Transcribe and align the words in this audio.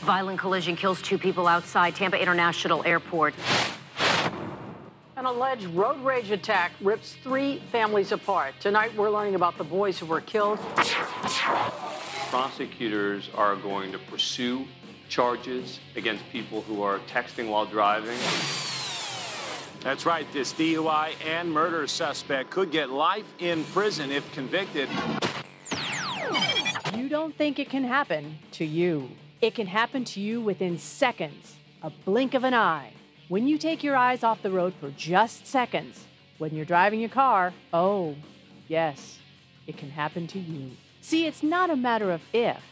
Violent 0.00 0.38
collision 0.38 0.76
kills 0.76 1.02
two 1.02 1.18
people 1.18 1.46
outside 1.46 1.94
Tampa 1.94 2.18
International 2.18 2.82
Airport. 2.86 3.34
An 5.16 5.26
alleged 5.26 5.66
road 5.66 6.02
rage 6.02 6.30
attack 6.30 6.72
rips 6.80 7.16
three 7.22 7.62
families 7.70 8.10
apart. 8.10 8.54
Tonight, 8.60 8.96
we're 8.96 9.10
learning 9.10 9.34
about 9.34 9.58
the 9.58 9.64
boys 9.64 9.98
who 9.98 10.06
were 10.06 10.22
killed. 10.22 10.58
Prosecutors 12.30 13.28
are 13.34 13.56
going 13.56 13.92
to 13.92 13.98
pursue 13.98 14.64
charges 15.10 15.80
against 15.96 16.26
people 16.30 16.62
who 16.62 16.82
are 16.82 17.00
texting 17.00 17.50
while 17.50 17.66
driving. 17.66 18.16
That's 19.80 20.06
right. 20.06 20.26
This 20.32 20.54
DUI 20.54 21.12
and 21.26 21.52
murder 21.52 21.86
suspect 21.86 22.48
could 22.48 22.70
get 22.70 22.88
life 22.88 23.26
in 23.38 23.64
prison 23.64 24.10
if 24.10 24.30
convicted. 24.32 24.88
You 26.96 27.10
don't 27.10 27.36
think 27.36 27.58
it 27.58 27.68
can 27.68 27.84
happen 27.84 28.38
to 28.52 28.64
you. 28.64 29.10
It 29.40 29.54
can 29.54 29.68
happen 29.68 30.04
to 30.04 30.20
you 30.20 30.38
within 30.42 30.76
seconds, 30.76 31.56
a 31.80 31.88
blink 31.88 32.34
of 32.34 32.44
an 32.44 32.52
eye. 32.52 32.92
When 33.28 33.48
you 33.48 33.56
take 33.56 33.82
your 33.82 33.96
eyes 33.96 34.22
off 34.22 34.42
the 34.42 34.50
road 34.50 34.74
for 34.78 34.90
just 34.90 35.46
seconds, 35.46 36.04
when 36.36 36.54
you're 36.54 36.66
driving 36.66 37.00
your 37.00 37.08
car, 37.08 37.54
oh, 37.72 38.16
yes, 38.68 39.18
it 39.66 39.78
can 39.78 39.92
happen 39.92 40.26
to 40.26 40.38
you. 40.38 40.72
See, 41.00 41.26
it's 41.26 41.42
not 41.42 41.70
a 41.70 41.76
matter 41.76 42.10
of 42.10 42.20
if, 42.34 42.62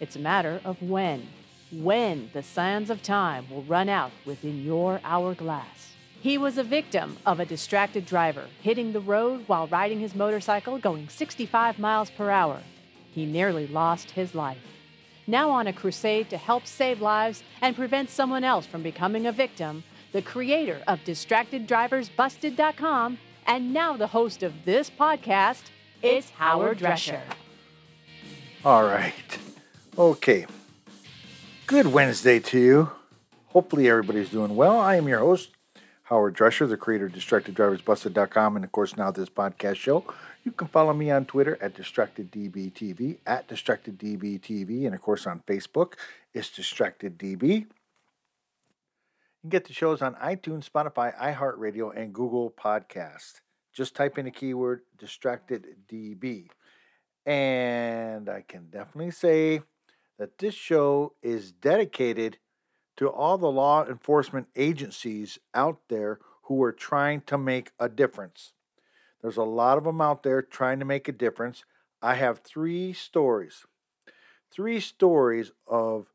it's 0.00 0.16
a 0.16 0.20
matter 0.20 0.60
of 0.64 0.82
when. 0.82 1.28
When 1.70 2.30
the 2.32 2.42
sands 2.42 2.90
of 2.90 3.00
time 3.00 3.48
will 3.48 3.62
run 3.62 3.88
out 3.88 4.10
within 4.24 4.64
your 4.64 5.00
hourglass. 5.04 5.92
He 6.20 6.36
was 6.36 6.58
a 6.58 6.64
victim 6.64 7.18
of 7.24 7.38
a 7.38 7.46
distracted 7.46 8.06
driver 8.06 8.46
hitting 8.60 8.92
the 8.92 9.00
road 9.00 9.44
while 9.46 9.68
riding 9.68 10.00
his 10.00 10.16
motorcycle 10.16 10.78
going 10.78 11.08
65 11.08 11.78
miles 11.78 12.10
per 12.10 12.30
hour. 12.30 12.62
He 13.12 13.24
nearly 13.24 13.68
lost 13.68 14.12
his 14.12 14.34
life. 14.34 14.58
Now 15.28 15.50
on 15.50 15.66
a 15.66 15.72
crusade 15.74 16.30
to 16.30 16.38
help 16.38 16.66
save 16.66 17.02
lives 17.02 17.42
and 17.60 17.76
prevent 17.76 18.08
someone 18.08 18.44
else 18.44 18.64
from 18.64 18.82
becoming 18.82 19.26
a 19.26 19.32
victim, 19.32 19.84
the 20.10 20.22
creator 20.22 20.80
of 20.88 21.00
DistractedDriversBusted.com 21.00 23.18
and 23.46 23.74
now 23.74 23.98
the 23.98 24.06
host 24.06 24.42
of 24.42 24.64
this 24.64 24.88
podcast, 24.88 25.64
it's 26.00 26.30
Howard 26.30 26.78
Drescher. 26.78 27.20
All 28.64 28.84
right. 28.84 29.38
Okay. 29.98 30.46
Good 31.66 31.88
Wednesday 31.88 32.40
to 32.40 32.58
you. 32.58 32.90
Hopefully 33.48 33.86
everybody's 33.86 34.30
doing 34.30 34.56
well. 34.56 34.78
I 34.78 34.96
am 34.96 35.08
your 35.08 35.18
host, 35.18 35.50
Howard 36.04 36.36
Drescher, 36.36 36.66
the 36.66 36.78
creator 36.78 37.04
of 37.04 37.12
DistractedDriversBusted.com, 37.12 38.56
and 38.56 38.64
of 38.64 38.72
course 38.72 38.96
now 38.96 39.10
this 39.10 39.28
podcast 39.28 39.76
show. 39.76 40.04
You 40.48 40.52
can 40.52 40.68
follow 40.68 40.94
me 40.94 41.10
on 41.10 41.26
Twitter 41.26 41.58
at 41.60 41.74
DistractedDBTV, 41.76 43.18
at 43.26 43.46
DistractedDBTV, 43.48 44.86
and 44.86 44.94
of 44.94 45.02
course 45.02 45.26
on 45.26 45.42
Facebook, 45.46 45.92
it's 46.32 46.48
DistractedDB. 46.48 47.42
You 47.42 47.66
can 49.42 49.50
get 49.50 49.66
the 49.66 49.74
shows 49.74 50.00
on 50.00 50.14
iTunes, 50.14 50.66
Spotify, 50.66 51.14
iHeartRadio, 51.18 51.94
and 51.94 52.14
Google 52.14 52.50
Podcast. 52.50 53.42
Just 53.74 53.94
type 53.94 54.16
in 54.16 54.24
the 54.24 54.30
keyword 54.30 54.84
DistractedDB. 54.96 56.48
And 57.26 58.30
I 58.30 58.42
can 58.48 58.70
definitely 58.70 59.10
say 59.10 59.60
that 60.18 60.38
this 60.38 60.54
show 60.54 61.12
is 61.22 61.52
dedicated 61.52 62.38
to 62.96 63.10
all 63.10 63.36
the 63.36 63.52
law 63.52 63.84
enforcement 63.84 64.46
agencies 64.56 65.38
out 65.52 65.80
there 65.90 66.20
who 66.44 66.62
are 66.62 66.72
trying 66.72 67.20
to 67.26 67.36
make 67.36 67.72
a 67.78 67.90
difference. 67.90 68.54
There's 69.20 69.36
a 69.36 69.42
lot 69.42 69.78
of 69.78 69.84
them 69.84 70.00
out 70.00 70.22
there 70.22 70.42
trying 70.42 70.78
to 70.78 70.84
make 70.84 71.08
a 71.08 71.12
difference. 71.12 71.64
I 72.00 72.14
have 72.14 72.38
three 72.38 72.92
stories. 72.92 73.66
Three 74.50 74.80
stories 74.80 75.52
of 75.66 76.06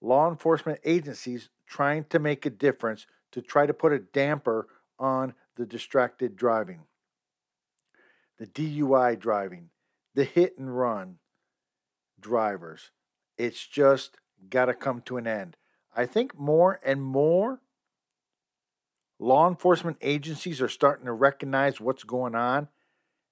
law 0.00 0.30
enforcement 0.30 0.80
agencies 0.84 1.48
trying 1.66 2.04
to 2.04 2.18
make 2.18 2.46
a 2.46 2.50
difference 2.50 3.06
to 3.32 3.42
try 3.42 3.66
to 3.66 3.74
put 3.74 3.92
a 3.92 3.98
damper 3.98 4.68
on 4.98 5.34
the 5.56 5.66
distracted 5.66 6.36
driving, 6.36 6.82
the 8.38 8.46
DUI 8.46 9.18
driving, 9.18 9.70
the 10.14 10.24
hit 10.24 10.58
and 10.58 10.76
run 10.76 11.18
drivers. 12.20 12.90
It's 13.36 13.66
just 13.66 14.18
got 14.48 14.66
to 14.66 14.74
come 14.74 15.00
to 15.02 15.16
an 15.16 15.26
end. 15.26 15.56
I 15.96 16.06
think 16.06 16.38
more 16.38 16.80
and 16.84 17.02
more 17.02 17.60
law 19.18 19.48
enforcement 19.48 19.96
agencies 20.00 20.60
are 20.60 20.68
starting 20.68 21.06
to 21.06 21.12
recognize 21.12 21.80
what's 21.80 22.04
going 22.04 22.34
on, 22.34 22.68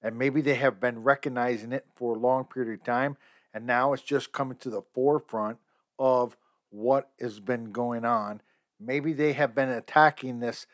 and 0.03 0.19
maybe 0.19 0.41
they 0.41 0.54
have 0.54 0.81
been 0.81 1.03
recognizing 1.03 1.72
it 1.72 1.87
for 1.94 2.15
a 2.15 2.19
long 2.19 2.44
period 2.44 2.81
of 2.81 2.84
time, 2.84 3.16
and 3.53 3.66
now 3.66 3.93
it's 3.93 4.03
just 4.03 4.32
coming 4.32 4.56
to 4.59 4.70
the 4.70 4.82
forefront 4.94 5.59
of 5.98 6.37
what 6.70 7.10
has 7.20 7.41
been 7.41 7.70
going 7.72 8.04
on. 8.04 8.41
Maybe 8.81 9.12
they 9.12 9.34
have 9.34 9.54
been 9.54 9.69
attacking 9.69 10.41
this, 10.41 10.66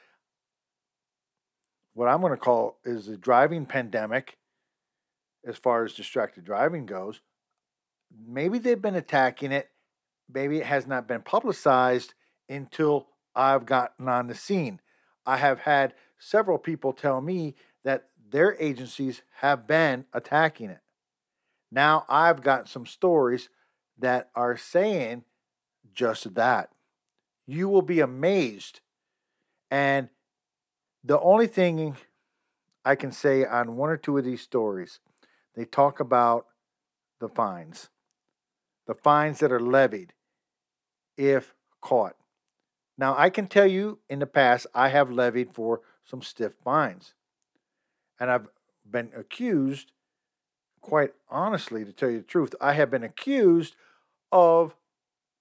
what 1.95 2.09
I'm 2.09 2.21
going 2.21 2.33
to 2.33 2.39
call 2.39 2.79
is 2.85 3.07
the 3.07 3.17
driving 3.17 3.67
pandemic 3.67 4.39
as 5.47 5.57
far 5.57 5.85
as 5.85 5.95
distracted 5.95 6.45
driving 6.45 6.87
goes. 6.87 7.21
Maybe 8.27 8.59
they've 8.59 8.81
been 8.81 8.95
attacking 8.95 9.53
it. 9.53 9.69
Maybe 10.33 10.59
it 10.59 10.67
has 10.67 10.87
not 10.87 11.09
been 11.09 11.23
publicized 11.23 12.15
until 12.49 13.09
I've 13.35 13.67
gotten 13.67 14.09
on 14.09 14.29
the 14.29 14.35
scene. 14.35 14.81
I 15.29 15.37
have 15.37 15.61
had 15.61 15.93
several 16.19 16.57
people 16.57 16.95
tell 16.95 17.21
me 17.21 17.55
that 17.85 18.09
their 18.31 18.57
agencies 18.59 19.21
have 19.41 19.67
been 19.67 20.07
attacking 20.15 20.71
it. 20.71 20.81
Now 21.71 22.07
I've 22.09 22.41
got 22.41 22.67
some 22.67 22.87
stories 22.87 23.51
that 23.99 24.31
are 24.35 24.57
saying 24.57 25.25
just 25.95 26.35
that. 26.35 26.71
You 27.47 27.69
will 27.69 27.83
be 27.83 28.01
amazed. 28.01 28.81
And 29.71 30.09
the 31.05 31.21
only 31.21 31.47
thing 31.47 31.99
I 32.83 32.95
can 32.95 33.13
say 33.13 33.45
on 33.45 33.77
one 33.77 33.91
or 33.91 33.99
two 33.99 34.17
of 34.17 34.25
these 34.25 34.41
stories 34.41 34.99
they 35.55 35.67
talk 35.67 36.01
about 36.01 36.47
the 37.21 37.29
fines, 37.29 37.91
the 38.87 38.95
fines 38.95 39.41
that 39.41 39.53
are 39.53 39.61
levied 39.61 40.15
if 41.19 41.55
caught. 41.83 42.17
Now, 42.99 43.15
I 43.17 43.31
can 43.31 43.47
tell 43.47 43.67
you 43.67 44.01
in 44.11 44.19
the 44.19 44.27
past, 44.27 44.67
I 44.75 44.89
have 44.89 45.11
levied 45.11 45.55
for 45.55 45.81
some 46.05 46.21
stiff 46.21 46.55
fines. 46.65 47.15
And 48.19 48.29
I've 48.31 48.49
been 48.91 49.13
accused, 49.17 49.93
quite 50.81 51.15
honestly, 51.31 51.85
to 51.85 51.93
tell 51.93 52.11
you 52.11 52.19
the 52.19 52.25
truth, 52.25 52.57
I 52.61 52.73
have 52.73 52.91
been 52.91 53.05
accused 53.05 53.77
of 54.33 54.75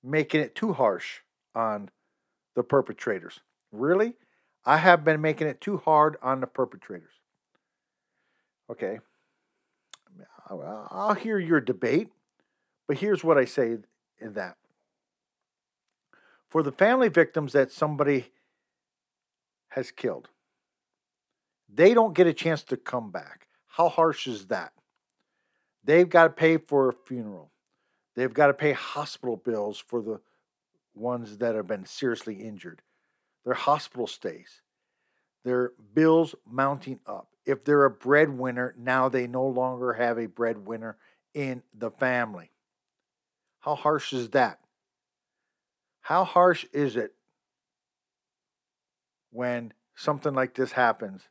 making 0.04 0.42
it 0.42 0.54
too 0.54 0.74
harsh 0.74 1.22
on 1.56 1.90
the 2.56 2.62
perpetrators. 2.64 3.40
Really? 3.72 4.14
I 4.64 4.78
have 4.78 5.04
been 5.04 5.20
making 5.20 5.48
it 5.48 5.60
too 5.60 5.78
hard 5.78 6.18
on 6.22 6.42
the 6.42 6.48
perpetrators. 6.48 7.14
Okay. 8.70 9.00
I'll 10.50 11.16
hear 11.16 11.40
your 11.40 11.60
debate, 11.60 12.10
but 12.88 12.98
here's 12.98 13.24
what 13.24 13.38
I 13.38 13.46
say 13.46 13.78
in 14.20 14.34
that. 14.34 14.58
For 16.58 16.64
the 16.64 16.72
family 16.72 17.10
victims 17.10 17.54
that 17.54 17.72
somebody 17.72 18.32
has 19.68 19.92
killed, 19.92 20.30
they 21.72 21.94
don't 21.94 22.16
get 22.16 22.26
a 22.26 22.34
chance 22.34 22.64
to 22.64 22.78
come 22.78 23.12
back. 23.12 23.48
How 23.68 23.90
harsh 23.90 24.26
is 24.26 24.48
that? 24.48 24.74
They've 25.84 26.10
got 26.10 26.24
to 26.24 26.30
pay 26.32 26.58
for 26.58 26.90
a 26.90 26.94
funeral. 26.94 27.52
They've 28.16 28.34
got 28.34 28.48
to 28.48 28.56
pay 28.56 28.72
hospital 28.72 29.38
bills 29.38 29.78
for 29.88 30.02
the 30.02 30.20
ones 30.96 31.38
that 31.38 31.54
have 31.54 31.68
been 31.68 31.86
seriously 31.86 32.34
injured. 32.34 32.82
Their 33.46 33.54
hospital 33.54 34.08
stays. 34.08 34.64
Their 35.46 35.74
bills 35.94 36.34
mounting 36.44 37.02
up. 37.06 37.28
If 37.46 37.66
they're 37.66 37.86
a 37.86 37.92
breadwinner, 37.92 38.74
now 38.80 39.10
they 39.10 39.28
no 39.28 39.46
longer 39.46 39.94
have 39.94 40.18
a 40.18 40.26
breadwinner 40.26 40.98
in 41.36 41.62
the 41.72 41.92
family. 41.92 42.50
How 43.60 43.76
harsh 43.76 44.12
is 44.12 44.32
that? 44.32 44.58
How 46.08 46.24
harsh 46.24 46.66
is 46.72 46.96
it 46.96 47.16
when 49.30 49.74
something 49.94 50.34
like 50.34 50.54
this 50.54 50.72
happens 50.72 51.24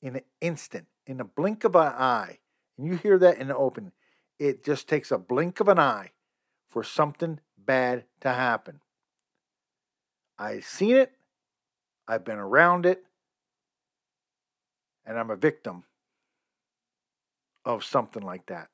in 0.00 0.16
an 0.16 0.22
instant, 0.40 0.86
in 1.06 1.20
a 1.20 1.24
blink 1.24 1.64
of 1.64 1.76
an 1.76 1.92
eye? 1.92 2.38
And 2.78 2.86
you 2.86 2.96
hear 2.96 3.18
that 3.18 3.36
in 3.36 3.48
the 3.48 3.56
open. 3.56 3.92
It 4.38 4.64
just 4.64 4.88
takes 4.88 5.10
a 5.10 5.18
blink 5.18 5.60
of 5.60 5.68
an 5.68 5.78
eye 5.78 6.12
for 6.66 6.82
something 6.82 7.40
bad 7.58 8.04
to 8.20 8.32
happen. 8.32 8.80
I've 10.38 10.64
seen 10.64 10.96
it, 10.96 11.12
I've 12.08 12.24
been 12.24 12.38
around 12.38 12.86
it, 12.86 13.04
and 15.04 15.18
I'm 15.18 15.30
a 15.30 15.36
victim 15.36 15.84
of 17.66 17.84
something 17.84 18.22
like 18.22 18.46
that. 18.46 18.70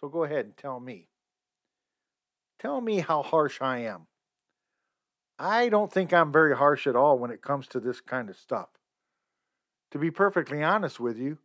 So 0.00 0.08
go 0.08 0.22
ahead 0.22 0.44
and 0.44 0.56
tell 0.56 0.78
me. 0.78 1.08
Tell 2.58 2.80
me 2.80 3.00
how 3.00 3.22
harsh 3.22 3.60
I 3.60 3.78
am. 3.78 4.06
I 5.38 5.68
don't 5.68 5.92
think 5.92 6.12
I'm 6.12 6.32
very 6.32 6.56
harsh 6.56 6.86
at 6.86 6.96
all 6.96 7.18
when 7.18 7.30
it 7.30 7.42
comes 7.42 7.68
to 7.68 7.80
this 7.80 8.00
kind 8.00 8.28
of 8.28 8.36
stuff. 8.36 8.68
To 9.92 9.98
be 9.98 10.10
perfectly 10.10 10.62
honest 10.62 10.98
with 10.98 11.16
you, 11.16 11.38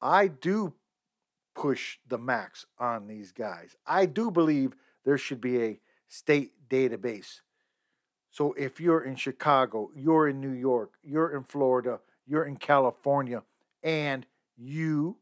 I 0.00 0.28
do 0.28 0.74
push 1.54 1.98
the 2.06 2.18
max 2.18 2.66
on 2.78 3.06
these 3.06 3.32
guys. 3.32 3.76
I 3.86 4.06
do 4.06 4.30
believe 4.30 4.74
there 5.04 5.18
should 5.18 5.40
be 5.40 5.62
a 5.62 5.80
state 6.08 6.52
database. 6.68 7.40
So 8.30 8.52
if 8.52 8.80
you're 8.80 9.02
in 9.02 9.16
Chicago, 9.16 9.90
you're 9.94 10.28
in 10.28 10.40
New 10.40 10.52
York, 10.52 10.94
you're 11.02 11.34
in 11.36 11.44
Florida, 11.44 12.00
you're 12.26 12.44
in 12.44 12.56
California, 12.56 13.42
and 13.82 14.24
you 14.56 15.16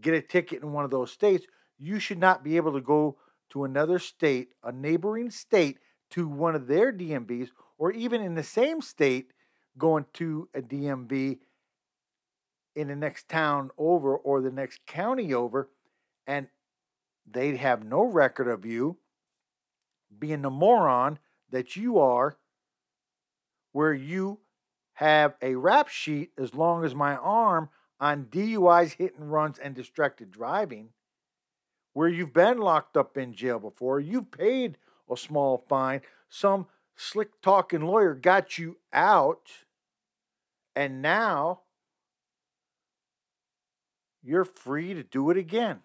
get 0.00 0.14
a 0.14 0.20
ticket 0.20 0.62
in 0.62 0.72
one 0.72 0.84
of 0.84 0.90
those 0.90 1.10
states, 1.10 1.46
you 1.80 1.98
should 1.98 2.18
not 2.18 2.44
be 2.44 2.56
able 2.56 2.72
to 2.72 2.80
go 2.80 3.16
to 3.50 3.64
another 3.64 3.98
state, 3.98 4.52
a 4.62 4.70
neighboring 4.70 5.30
state, 5.30 5.78
to 6.10 6.28
one 6.28 6.54
of 6.54 6.66
their 6.66 6.92
DMVs, 6.92 7.48
or 7.78 7.90
even 7.92 8.20
in 8.20 8.34
the 8.34 8.42
same 8.42 8.82
state, 8.82 9.32
going 9.78 10.04
to 10.12 10.48
a 10.54 10.60
DMV 10.60 11.38
in 12.76 12.88
the 12.88 12.96
next 12.96 13.28
town 13.28 13.70
over 13.78 14.16
or 14.16 14.40
the 14.40 14.50
next 14.50 14.84
county 14.86 15.32
over, 15.32 15.70
and 16.26 16.48
they'd 17.30 17.56
have 17.56 17.84
no 17.84 18.02
record 18.02 18.48
of 18.48 18.64
you 18.64 18.98
being 20.18 20.42
the 20.42 20.50
moron 20.50 21.18
that 21.50 21.76
you 21.76 21.98
are, 21.98 22.36
where 23.72 23.94
you 23.94 24.38
have 24.94 25.34
a 25.40 25.54
rap 25.54 25.88
sheet 25.88 26.30
as 26.36 26.54
long 26.54 26.84
as 26.84 26.94
my 26.94 27.16
arm 27.16 27.70
on 27.98 28.24
DUIs, 28.24 28.94
hit 28.94 29.16
and 29.16 29.32
runs, 29.32 29.58
and 29.58 29.74
distracted 29.74 30.30
driving, 30.30 30.90
where 31.92 32.08
you've 32.08 32.32
been 32.32 32.58
locked 32.58 32.96
up 32.96 33.16
in 33.16 33.34
jail 33.34 33.58
before, 33.58 34.00
you've 34.00 34.30
paid 34.30 34.78
a 35.10 35.16
small 35.16 35.64
fine, 35.68 36.00
some 36.28 36.66
slick 36.96 37.40
talking 37.42 37.80
lawyer 37.80 38.14
got 38.14 38.58
you 38.58 38.76
out, 38.92 39.50
and 40.76 41.02
now 41.02 41.60
you're 44.22 44.44
free 44.44 44.94
to 44.94 45.02
do 45.02 45.30
it 45.30 45.36
again. 45.36 45.80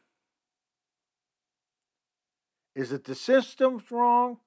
Is 2.76 2.92
it 2.92 3.06
the 3.06 3.16
system's 3.16 3.90
wrong, 3.90 4.38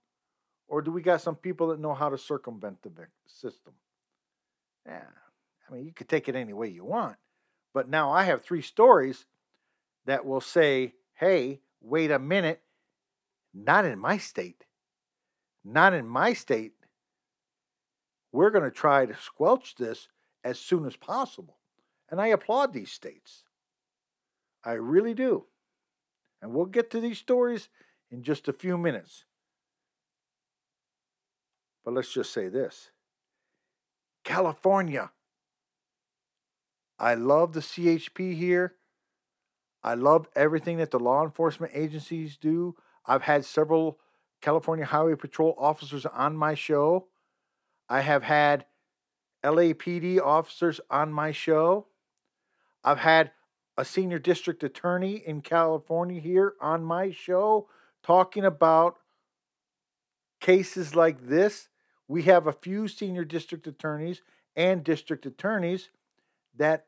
or 0.68 0.82
do 0.82 0.90
we 0.90 1.00
got 1.00 1.22
some 1.22 1.36
people 1.36 1.68
that 1.68 1.80
know 1.80 1.94
how 1.94 2.10
to 2.10 2.18
circumvent 2.18 2.82
the 2.82 2.90
system? 3.26 3.72
Yeah, 4.86 5.06
I 5.68 5.74
mean, 5.74 5.86
you 5.86 5.92
could 5.92 6.08
take 6.08 6.28
it 6.28 6.36
any 6.36 6.52
way 6.52 6.68
you 6.68 6.84
want. 6.84 7.16
But 7.74 7.88
now 7.88 8.10
I 8.10 8.24
have 8.24 8.42
three 8.42 8.62
stories 8.62 9.26
that 10.04 10.24
will 10.24 10.40
say, 10.40 10.94
hey, 11.18 11.60
wait 11.80 12.10
a 12.10 12.18
minute, 12.18 12.62
not 13.52 13.84
in 13.84 13.98
my 13.98 14.18
state. 14.18 14.64
Not 15.64 15.92
in 15.92 16.06
my 16.06 16.32
state. 16.32 16.72
We're 18.32 18.50
going 18.50 18.64
to 18.64 18.70
try 18.70 19.06
to 19.06 19.16
squelch 19.16 19.74
this 19.74 20.08
as 20.44 20.58
soon 20.58 20.86
as 20.86 20.96
possible. 20.96 21.56
And 22.10 22.20
I 22.20 22.28
applaud 22.28 22.72
these 22.72 22.90
states. 22.90 23.44
I 24.64 24.72
really 24.72 25.14
do. 25.14 25.46
And 26.40 26.52
we'll 26.52 26.66
get 26.66 26.90
to 26.92 27.00
these 27.00 27.18
stories 27.18 27.68
in 28.10 28.22
just 28.22 28.48
a 28.48 28.52
few 28.52 28.78
minutes. 28.78 29.24
But 31.84 31.94
let's 31.94 32.12
just 32.12 32.32
say 32.32 32.48
this 32.48 32.90
California. 34.24 35.10
I 36.98 37.14
love 37.14 37.52
the 37.52 37.60
CHP 37.60 38.36
here. 38.36 38.74
I 39.82 39.94
love 39.94 40.28
everything 40.34 40.78
that 40.78 40.90
the 40.90 40.98
law 40.98 41.24
enforcement 41.24 41.72
agencies 41.74 42.36
do. 42.36 42.76
I've 43.06 43.22
had 43.22 43.44
several 43.44 43.98
California 44.40 44.84
Highway 44.84 45.14
Patrol 45.14 45.54
officers 45.58 46.06
on 46.06 46.36
my 46.36 46.54
show. 46.54 47.06
I 47.88 48.00
have 48.00 48.22
had 48.22 48.66
LAPD 49.44 50.20
officers 50.20 50.80
on 50.90 51.12
my 51.12 51.32
show. 51.32 51.86
I've 52.84 52.98
had 52.98 53.30
a 53.76 53.84
senior 53.84 54.18
district 54.18 54.62
attorney 54.64 55.22
in 55.24 55.40
California 55.40 56.20
here 56.20 56.54
on 56.60 56.82
my 56.82 57.10
show 57.12 57.68
talking 58.02 58.44
about 58.44 58.96
cases 60.40 60.94
like 60.96 61.28
this. 61.28 61.68
We 62.08 62.22
have 62.24 62.46
a 62.46 62.52
few 62.52 62.88
senior 62.88 63.24
district 63.24 63.66
attorneys 63.66 64.22
and 64.56 64.82
district 64.82 65.26
attorneys 65.26 65.90
that 66.56 66.86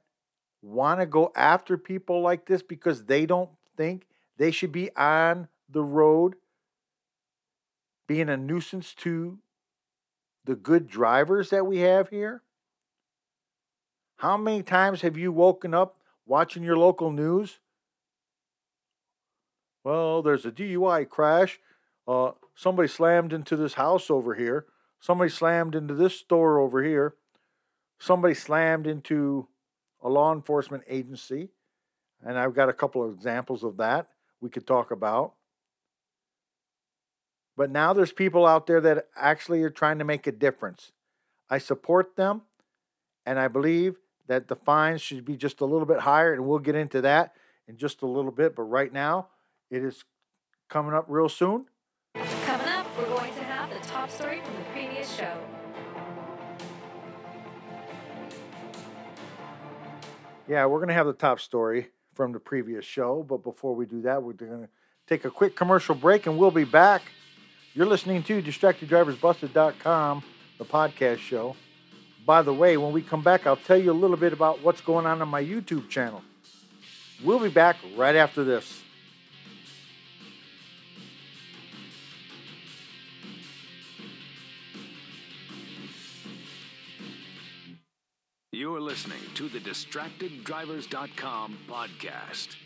want 0.62 1.00
to 1.00 1.06
go 1.06 1.32
after 1.34 1.78
people 1.78 2.20
like 2.20 2.46
this 2.46 2.62
because 2.62 3.04
they 3.04 3.26
don't 3.26 3.50
think 3.76 4.06
they 4.36 4.50
should 4.50 4.72
be 4.72 4.94
on 4.96 5.48
the 5.68 5.82
road 5.82 6.34
being 8.06 8.28
a 8.28 8.36
nuisance 8.36 8.94
to 8.94 9.38
the 10.44 10.56
good 10.56 10.88
drivers 10.88 11.50
that 11.50 11.66
we 11.66 11.78
have 11.78 12.08
here? 12.08 12.42
How 14.16 14.36
many 14.36 14.62
times 14.62 15.00
have 15.00 15.16
you 15.16 15.32
woken 15.32 15.72
up 15.72 15.96
watching 16.26 16.62
your 16.62 16.76
local 16.76 17.10
news? 17.10 17.60
Well, 19.82 20.22
there's 20.22 20.44
a 20.44 20.50
DUI 20.50 21.08
crash. 21.08 21.58
Uh, 22.06 22.32
somebody 22.54 22.88
slammed 22.88 23.32
into 23.32 23.56
this 23.56 23.74
house 23.74 24.10
over 24.10 24.34
here. 24.34 24.66
Somebody 25.00 25.30
slammed 25.30 25.74
into 25.74 25.94
this 25.94 26.18
store 26.18 26.58
over 26.58 26.82
here. 26.82 27.14
Somebody 27.98 28.34
slammed 28.34 28.86
into 28.86 29.48
a 30.02 30.08
law 30.08 30.32
enforcement 30.32 30.84
agency. 30.88 31.50
And 32.22 32.38
I've 32.38 32.54
got 32.54 32.68
a 32.68 32.72
couple 32.72 33.02
of 33.02 33.14
examples 33.14 33.64
of 33.64 33.76
that 33.78 34.08
we 34.40 34.50
could 34.50 34.66
talk 34.66 34.90
about. 34.90 35.34
But 37.56 37.70
now 37.70 37.92
there's 37.92 38.12
people 38.12 38.46
out 38.46 38.66
there 38.66 38.80
that 38.80 39.08
actually 39.16 39.62
are 39.62 39.70
trying 39.70 39.98
to 39.98 40.04
make 40.04 40.26
a 40.26 40.32
difference. 40.32 40.92
I 41.50 41.58
support 41.58 42.16
them, 42.16 42.42
and 43.26 43.38
I 43.38 43.48
believe 43.48 43.96
that 44.28 44.48
the 44.48 44.56
fines 44.56 45.02
should 45.02 45.24
be 45.24 45.36
just 45.36 45.60
a 45.60 45.64
little 45.64 45.86
bit 45.86 46.00
higher, 46.00 46.32
and 46.32 46.46
we'll 46.46 46.60
get 46.60 46.74
into 46.74 47.00
that 47.02 47.34
in 47.66 47.76
just 47.76 48.02
a 48.02 48.06
little 48.06 48.30
bit. 48.30 48.54
But 48.54 48.62
right 48.62 48.92
now, 48.92 49.28
it 49.70 49.84
is 49.84 50.04
coming 50.68 50.94
up 50.94 51.04
real 51.08 51.28
soon. 51.28 51.66
Coming 52.14 52.68
up, 52.68 52.86
we're 52.96 53.06
going 53.06 53.34
to 53.34 53.49
Yeah, 60.50 60.66
we're 60.66 60.78
going 60.78 60.88
to 60.88 60.94
have 60.94 61.06
the 61.06 61.12
top 61.12 61.38
story 61.38 61.90
from 62.14 62.32
the 62.32 62.40
previous 62.40 62.84
show. 62.84 63.22
But 63.22 63.44
before 63.44 63.72
we 63.76 63.86
do 63.86 64.02
that, 64.02 64.20
we're 64.20 64.32
going 64.32 64.62
to 64.62 64.68
take 65.06 65.24
a 65.24 65.30
quick 65.30 65.54
commercial 65.54 65.94
break, 65.94 66.26
and 66.26 66.36
we'll 66.36 66.50
be 66.50 66.64
back. 66.64 67.02
You're 67.72 67.86
listening 67.86 68.24
to 68.24 68.42
DistractedDriversBusted.com, 68.42 70.24
the 70.58 70.64
podcast 70.64 71.18
show. 71.18 71.54
By 72.26 72.42
the 72.42 72.52
way, 72.52 72.76
when 72.76 72.90
we 72.90 73.00
come 73.00 73.22
back, 73.22 73.46
I'll 73.46 73.54
tell 73.54 73.80
you 73.80 73.92
a 73.92 73.94
little 73.94 74.16
bit 74.16 74.32
about 74.32 74.60
what's 74.60 74.80
going 74.80 75.06
on 75.06 75.22
on 75.22 75.28
my 75.28 75.40
YouTube 75.40 75.88
channel. 75.88 76.20
We'll 77.22 77.38
be 77.38 77.48
back 77.48 77.76
right 77.96 78.16
after 78.16 78.42
this. 78.42 78.82
You're 88.60 88.78
listening 88.78 89.22
to 89.36 89.48
the 89.48 89.58
DistractedDrivers.com 89.58 91.58
podcast. 91.66 92.56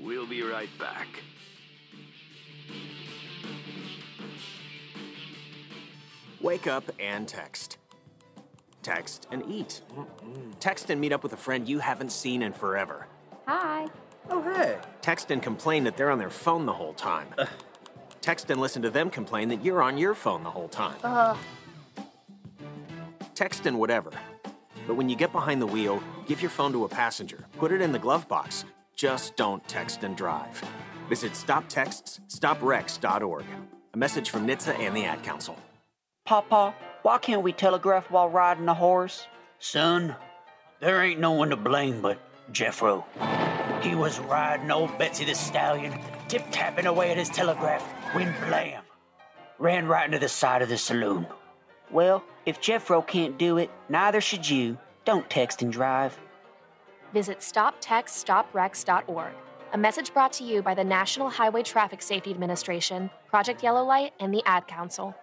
We'll 0.00 0.26
be 0.26 0.42
right 0.42 0.68
back. 0.80 1.06
Wake 6.40 6.66
up 6.66 6.90
and 6.98 7.28
text. 7.28 7.78
Text 8.82 9.28
and 9.30 9.48
eat. 9.48 9.82
Text 10.58 10.90
and 10.90 11.00
meet 11.00 11.12
up 11.12 11.22
with 11.22 11.34
a 11.34 11.36
friend 11.36 11.68
you 11.68 11.78
haven't 11.78 12.10
seen 12.10 12.42
in 12.42 12.52
forever. 12.52 13.06
Hi. 13.46 13.86
Oh, 14.28 14.42
hey. 14.42 14.78
Text 15.02 15.30
and 15.30 15.40
complain 15.40 15.84
that 15.84 15.96
they're 15.96 16.10
on 16.10 16.18
their 16.18 16.30
phone 16.30 16.66
the 16.66 16.72
whole 16.72 16.94
time. 16.94 17.28
Text 18.20 18.50
and 18.50 18.60
listen 18.60 18.82
to 18.82 18.90
them 18.90 19.08
complain 19.08 19.50
that 19.50 19.64
you're 19.64 19.84
on 19.84 19.98
your 19.98 20.16
phone 20.16 20.42
the 20.42 20.50
whole 20.50 20.68
time. 20.68 20.96
Uh. 21.04 21.36
Text 23.36 23.66
and 23.66 23.78
whatever. 23.78 24.10
But 24.86 24.96
when 24.96 25.08
you 25.08 25.16
get 25.16 25.32
behind 25.32 25.62
the 25.62 25.66
wheel, 25.66 26.02
give 26.26 26.42
your 26.42 26.50
phone 26.50 26.72
to 26.72 26.84
a 26.84 26.88
passenger, 26.88 27.46
put 27.58 27.72
it 27.72 27.80
in 27.80 27.92
the 27.92 27.98
glove 27.98 28.28
box. 28.28 28.66
Just 28.96 29.36
don't 29.36 29.66
text 29.68 30.04
and 30.04 30.16
drive. 30.16 30.62
Visit 31.08 31.32
StopTextsStopWrecks.org. 31.32 33.44
A 33.94 33.96
message 33.96 34.30
from 34.30 34.46
NHTSA 34.46 34.78
and 34.78 34.96
the 34.96 35.04
Ad 35.04 35.22
Council. 35.22 35.56
Papa, 36.24 36.74
why 37.02 37.18
can't 37.18 37.42
we 37.42 37.52
telegraph 37.52 38.10
while 38.10 38.28
riding 38.28 38.68
a 38.68 38.74
horse? 38.74 39.26
Son, 39.58 40.16
there 40.80 41.02
ain't 41.02 41.20
no 41.20 41.32
one 41.32 41.50
to 41.50 41.56
blame 41.56 42.00
but 42.00 42.18
Jeffro. 42.52 43.04
He 43.82 43.94
was 43.94 44.18
riding 44.20 44.70
old 44.70 44.96
Betsy 44.98 45.24
the 45.24 45.34
Stallion, 45.34 45.98
tip 46.28 46.44
tapping 46.50 46.86
away 46.86 47.10
at 47.10 47.16
his 47.16 47.28
telegraph, 47.28 47.82
when 48.14 48.32
blam! 48.46 48.82
Ran 49.58 49.86
right 49.86 50.06
into 50.06 50.18
the 50.18 50.28
side 50.28 50.62
of 50.62 50.68
the 50.68 50.78
saloon. 50.78 51.26
Well, 51.92 52.24
if 52.46 52.60
Jeffro 52.60 53.06
can't 53.06 53.38
do 53.38 53.58
it, 53.58 53.70
neither 53.88 54.20
should 54.20 54.48
you. 54.48 54.78
Don't 55.04 55.28
text 55.28 55.62
and 55.62 55.72
drive. 55.72 56.18
Visit 57.12 57.40
StopTextsStopWrecks.org. 57.40 59.32
A 59.74 59.78
message 59.78 60.12
brought 60.12 60.32
to 60.34 60.44
you 60.44 60.62
by 60.62 60.74
the 60.74 60.84
National 60.84 61.30
Highway 61.30 61.62
Traffic 61.62 62.02
Safety 62.02 62.30
Administration, 62.30 63.10
Project 63.28 63.62
Yellow 63.62 63.84
Light, 63.84 64.12
and 64.20 64.32
the 64.32 64.42
Ad 64.44 64.66
Council. 64.66 65.14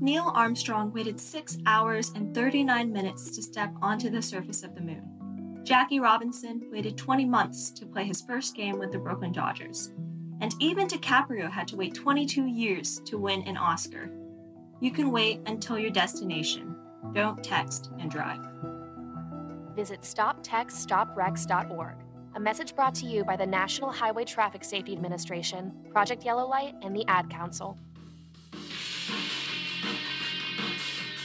Neil 0.00 0.32
Armstrong 0.34 0.92
waited 0.92 1.20
6 1.20 1.58
hours 1.66 2.12
and 2.14 2.34
39 2.34 2.92
minutes 2.92 3.30
to 3.36 3.42
step 3.42 3.72
onto 3.80 4.10
the 4.10 4.22
surface 4.22 4.62
of 4.62 4.74
the 4.74 4.80
moon. 4.80 5.60
Jackie 5.64 6.00
Robinson 6.00 6.68
waited 6.72 6.96
20 6.98 7.24
months 7.24 7.70
to 7.70 7.86
play 7.86 8.04
his 8.04 8.20
first 8.22 8.56
game 8.56 8.78
with 8.78 8.90
the 8.90 8.98
Brooklyn 8.98 9.32
Dodgers. 9.32 9.92
And 10.40 10.54
even 10.58 10.88
DiCaprio 10.88 11.50
had 11.50 11.68
to 11.68 11.76
wait 11.76 11.94
22 11.94 12.46
years 12.46 13.00
to 13.04 13.16
win 13.16 13.42
an 13.42 13.56
Oscar. 13.56 14.10
You 14.82 14.90
can 14.90 15.12
wait 15.12 15.40
until 15.46 15.78
your 15.78 15.92
destination. 15.92 16.74
Don't 17.12 17.44
text 17.44 17.92
and 18.00 18.10
drive. 18.10 18.40
Visit 19.76 20.00
stoptextsstopwrecks.org. 20.00 21.94
A 22.34 22.40
message 22.40 22.74
brought 22.74 22.96
to 22.96 23.06
you 23.06 23.24
by 23.24 23.36
the 23.36 23.46
National 23.46 23.92
Highway 23.92 24.24
Traffic 24.24 24.64
Safety 24.64 24.92
Administration, 24.92 25.72
Project 25.92 26.24
Yellow 26.24 26.48
Light, 26.48 26.74
and 26.82 26.96
the 26.96 27.06
Ad 27.06 27.30
Council. 27.30 27.78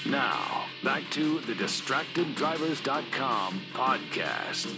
Now, 0.06 0.66
back 0.84 1.10
to 1.10 1.40
the 1.40 1.54
DistractedDrivers.com 1.54 3.62
podcast. 3.74 4.72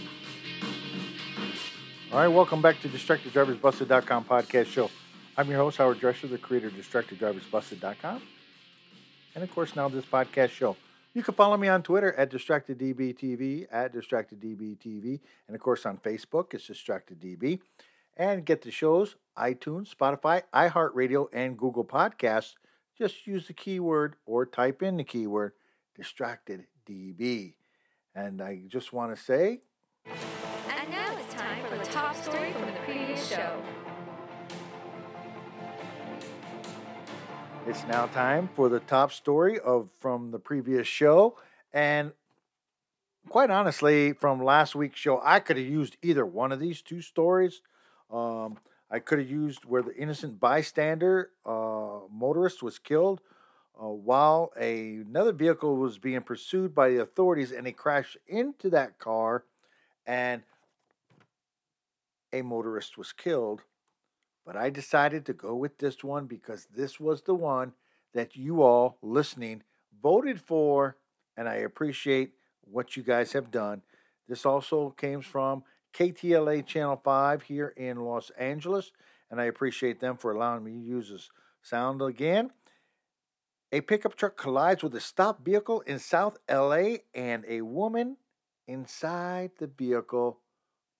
All 2.10 2.18
right, 2.18 2.28
welcome 2.28 2.62
back 2.62 2.80
to 2.80 2.88
DistractedDriversBusted.com 2.88 4.24
podcast 4.24 4.68
show. 4.68 4.90
I'm 5.36 5.50
your 5.50 5.58
host, 5.58 5.76
Howard 5.76 6.00
Drescher, 6.00 6.30
the 6.30 6.38
creator 6.38 6.68
of 6.68 6.72
DistractedDriversBusted.com. 6.72 8.22
And 9.34 9.44
of 9.44 9.54
course, 9.54 9.76
now 9.76 9.88
this 9.88 10.04
podcast 10.04 10.50
show. 10.50 10.76
You 11.14 11.22
can 11.22 11.34
follow 11.34 11.56
me 11.56 11.68
on 11.68 11.82
Twitter 11.82 12.12
at 12.14 12.30
DistractedDBTV, 12.30 13.66
at 13.72 13.92
DistractedDBTV, 13.92 15.20
and 15.48 15.54
of 15.56 15.60
course 15.60 15.84
on 15.84 15.98
Facebook, 15.98 16.54
it's 16.54 16.68
DistractedDB. 16.68 17.60
And 18.16 18.44
get 18.44 18.62
the 18.62 18.70
shows, 18.70 19.16
iTunes, 19.36 19.94
Spotify, 19.94 20.42
iHeartRadio, 20.52 21.28
and 21.32 21.56
Google 21.56 21.84
Podcasts. 21.84 22.54
Just 22.98 23.26
use 23.26 23.46
the 23.46 23.54
keyword 23.54 24.16
or 24.26 24.44
type 24.44 24.82
in 24.82 24.98
the 24.98 25.04
keyword 25.04 25.52
DistractedDB. 25.98 27.54
And 28.14 28.42
I 28.42 28.62
just 28.68 28.92
want 28.92 29.16
to 29.16 29.22
say, 29.22 29.60
And 30.04 30.90
now 30.90 31.16
it's 31.16 31.32
time 31.32 31.64
for 31.66 31.78
the 31.78 31.84
top 31.84 32.14
story 32.14 32.52
from 32.52 32.66
the 32.66 32.80
previous 32.84 33.28
show. 33.28 33.62
It's 37.66 37.86
now 37.86 38.06
time 38.06 38.48
for 38.54 38.70
the 38.70 38.80
top 38.80 39.12
story 39.12 39.60
of 39.60 39.90
from 40.00 40.30
the 40.30 40.38
previous 40.38 40.88
show. 40.88 41.36
And 41.74 42.12
quite 43.28 43.50
honestly, 43.50 44.14
from 44.14 44.42
last 44.42 44.74
week's 44.74 44.98
show, 44.98 45.20
I 45.22 45.40
could 45.40 45.58
have 45.58 45.66
used 45.66 45.98
either 46.02 46.24
one 46.24 46.52
of 46.52 46.58
these 46.58 46.80
two 46.80 47.02
stories. 47.02 47.60
Um, 48.10 48.58
I 48.90 48.98
could 48.98 49.18
have 49.18 49.30
used 49.30 49.66
where 49.66 49.82
the 49.82 49.94
innocent 49.94 50.40
bystander 50.40 51.30
uh, 51.44 52.00
motorist 52.10 52.62
was 52.62 52.78
killed 52.78 53.20
uh, 53.80 53.88
while 53.88 54.52
a, 54.58 54.96
another 54.96 55.32
vehicle 55.32 55.76
was 55.76 55.98
being 55.98 56.22
pursued 56.22 56.74
by 56.74 56.88
the 56.88 57.02
authorities 57.02 57.52
and 57.52 57.66
he 57.66 57.72
crashed 57.74 58.16
into 58.26 58.70
that 58.70 58.98
car 58.98 59.44
and 60.06 60.42
a 62.32 62.40
motorist 62.40 62.96
was 62.96 63.12
killed. 63.12 63.62
But 64.44 64.56
I 64.56 64.70
decided 64.70 65.26
to 65.26 65.32
go 65.32 65.54
with 65.54 65.78
this 65.78 66.02
one 66.02 66.26
because 66.26 66.66
this 66.74 66.98
was 66.98 67.22
the 67.22 67.34
one 67.34 67.72
that 68.14 68.36
you 68.36 68.62
all 68.62 68.98
listening 69.02 69.62
voted 70.02 70.40
for, 70.40 70.96
and 71.36 71.48
I 71.48 71.56
appreciate 71.56 72.32
what 72.62 72.96
you 72.96 73.02
guys 73.02 73.32
have 73.32 73.50
done. 73.50 73.82
This 74.28 74.46
also 74.46 74.90
came 74.90 75.20
from 75.20 75.64
KTLA 75.94 76.64
Channel 76.66 77.00
5 77.02 77.42
here 77.42 77.74
in 77.76 77.98
Los 77.98 78.30
Angeles, 78.30 78.92
and 79.30 79.40
I 79.40 79.44
appreciate 79.44 80.00
them 80.00 80.16
for 80.16 80.32
allowing 80.32 80.64
me 80.64 80.72
to 80.72 80.78
use 80.78 81.10
this 81.10 81.30
sound 81.62 82.00
again. 82.02 82.50
A 83.72 83.80
pickup 83.80 84.16
truck 84.16 84.36
collides 84.36 84.82
with 84.82 84.94
a 84.94 85.00
stopped 85.00 85.44
vehicle 85.44 85.80
in 85.82 85.98
South 85.98 86.38
LA, 86.50 86.96
and 87.14 87.44
a 87.46 87.60
woman 87.60 88.16
inside 88.66 89.52
the 89.58 89.66
vehicle 89.66 90.40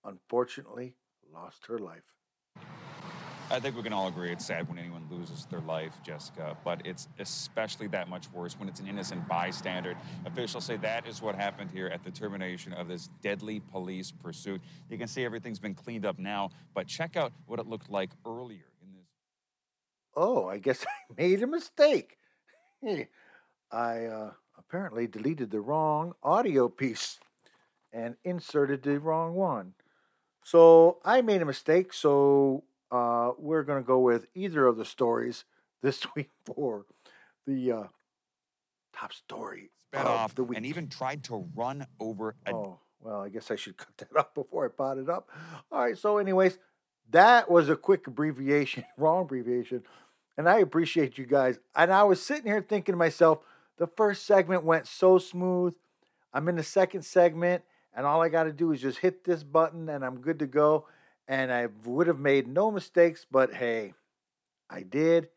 unfortunately 0.05 0.95
lost 1.33 1.67
her 1.67 1.79
life. 1.79 2.15
I 3.53 3.59
think 3.59 3.77
we 3.77 3.83
can 3.83 3.93
all 3.93 4.07
agree 4.07 4.31
it's 4.31 4.47
sad 4.47 4.69
when 4.69 4.79
anyone 4.79 5.05
loses 5.11 5.45
their 5.47 5.61
life, 5.61 5.93
Jessica, 6.05 6.57
but 6.65 6.83
it's 6.85 7.09
especially 7.19 7.89
that 7.89 8.09
much 8.09 8.31
worse 8.33 8.57
when 8.57 8.69
it's 8.69 8.79
an 8.79 8.87
innocent 8.87 9.27
bystander. 9.27 9.97
Officials 10.25 10.65
say 10.65 10.77
that 10.77 11.09
is 11.09 11.21
what 11.21 11.35
happened 11.35 11.69
here 11.73 11.89
at 11.89 12.05
the 12.05 12.13
termination 12.13 12.73
of 12.73 12.87
this 12.87 13.09
deadly 13.23 13.59
police 13.59 14.13
pursuit. 14.13 14.61
You 14.89 14.99
can 14.99 15.09
see 15.09 15.25
everything's 15.25 15.59
been 15.59 15.75
cleaned 15.75 16.07
up 16.07 16.17
now, 16.17 16.51
but 16.75 16.87
check 16.87 17.17
out 17.17 17.33
what 17.47 17.59
it 17.59 17.67
looked 17.67 17.91
like 17.91 18.11
earlier 18.25 18.71
in 18.83 18.93
this. 18.93 19.09
Oh, 20.15 20.47
I 20.47 20.59
guess 20.59 20.87
I 21.11 21.21
made 21.21 21.43
a 21.43 21.49
mistake. 21.49 22.19
I 23.73 24.05
uh, 24.05 24.31
apparently 24.59 25.09
deleted 25.09 25.51
the 25.51 25.61
wrong 25.61 26.15
audio 26.23 26.69
piece 26.69 27.19
and 27.93 28.15
inserted 28.23 28.85
the 28.85 29.01
wrong 29.01 29.35
one. 29.35 29.75
So 30.45 30.99
I 31.05 31.21
made 31.21 31.43
a 31.43 31.47
mistake. 31.47 31.93
So 31.93 32.63
uh, 32.91 33.33
we're 33.39 33.63
going 33.63 33.83
to 33.83 33.87
go 33.87 33.99
with 33.99 34.27
either 34.35 34.67
of 34.67 34.77
the 34.77 34.85
stories 34.85 35.45
this 35.83 36.07
week 36.17 36.31
for 36.45 36.87
the 37.47 37.73
uh, 37.73 37.83
top 38.93 39.13
story 39.13 39.71
Sped 39.89 40.03
of 40.03 40.07
off 40.09 40.35
the 40.35 40.45
week. 40.45 40.57
and 40.57 40.67
even 40.67 40.89
tried 40.89 41.25
to 41.25 41.49
run 41.55 41.87
over 41.99 42.35
a 42.47 42.55
Oh, 42.55 42.79
well, 43.01 43.21
I 43.23 43.29
guess 43.29 43.51
I 43.51 43.57
should 43.57 43.77
cut 43.79 43.97
that 43.99 44.17
up 44.17 44.35
before 44.35 44.65
I 44.67 44.69
pot 44.69 44.99
it 44.99 45.09
up. 45.09 45.29
All 45.73 45.81
right, 45.81 45.97
so, 45.97 46.19
anyways, 46.19 46.59
that 47.11 47.51
was 47.51 47.69
a 47.69 47.77
quick 47.77 48.07
abbreviation, 48.07 48.85
wrong 48.97 49.23
abbreviation. 49.23 49.83
And 50.37 50.49
I 50.49 50.59
appreciate 50.61 51.19
you 51.19 51.27
guys. 51.27 51.59
And 51.75 51.93
I 51.93 52.05
was 52.05 52.23
sitting 52.23 52.47
here 52.47 52.65
thinking 52.67 52.93
to 52.95 52.97
myself, 52.99 53.41
the 53.79 53.87
first 53.87 54.27
segment 54.27 54.65
went 54.65 54.87
so 54.87 55.19
smooth. 55.19 55.75
I'm 56.33 56.49
in 56.49 56.57
the 56.57 56.63
second 56.63 57.03
segment, 57.03 57.63
and 57.95 58.07
all 58.07 58.23
I 58.23 58.29
got 58.29 58.45
to 58.45 58.53
do 58.53 58.73
is 58.73 58.81
just 58.81 58.99
hit 58.99 59.25
this 59.25 59.43
button, 59.43 59.89
and 59.89 60.05
I'm 60.05 60.21
good 60.21 60.39
to 60.39 60.47
go. 60.47 60.87
And 61.31 61.53
I 61.53 61.69
would 61.85 62.09
have 62.09 62.19
made 62.19 62.49
no 62.49 62.73
mistakes, 62.73 63.25
but 63.31 63.55
hey, 63.55 63.95
I 64.69 64.83
did. 64.83 65.29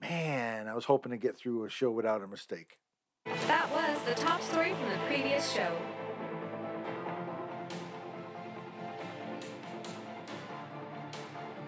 Man, 0.00 0.68
I 0.68 0.74
was 0.74 0.86
hoping 0.86 1.12
to 1.12 1.18
get 1.18 1.36
through 1.36 1.66
a 1.66 1.68
show 1.68 1.90
without 1.90 2.22
a 2.22 2.26
mistake. 2.26 2.78
That 3.26 3.70
was 3.70 4.02
the 4.06 4.14
top 4.14 4.40
story 4.40 4.72
from 4.72 4.88
the 4.88 4.98
previous 5.06 5.52
show. 5.52 5.76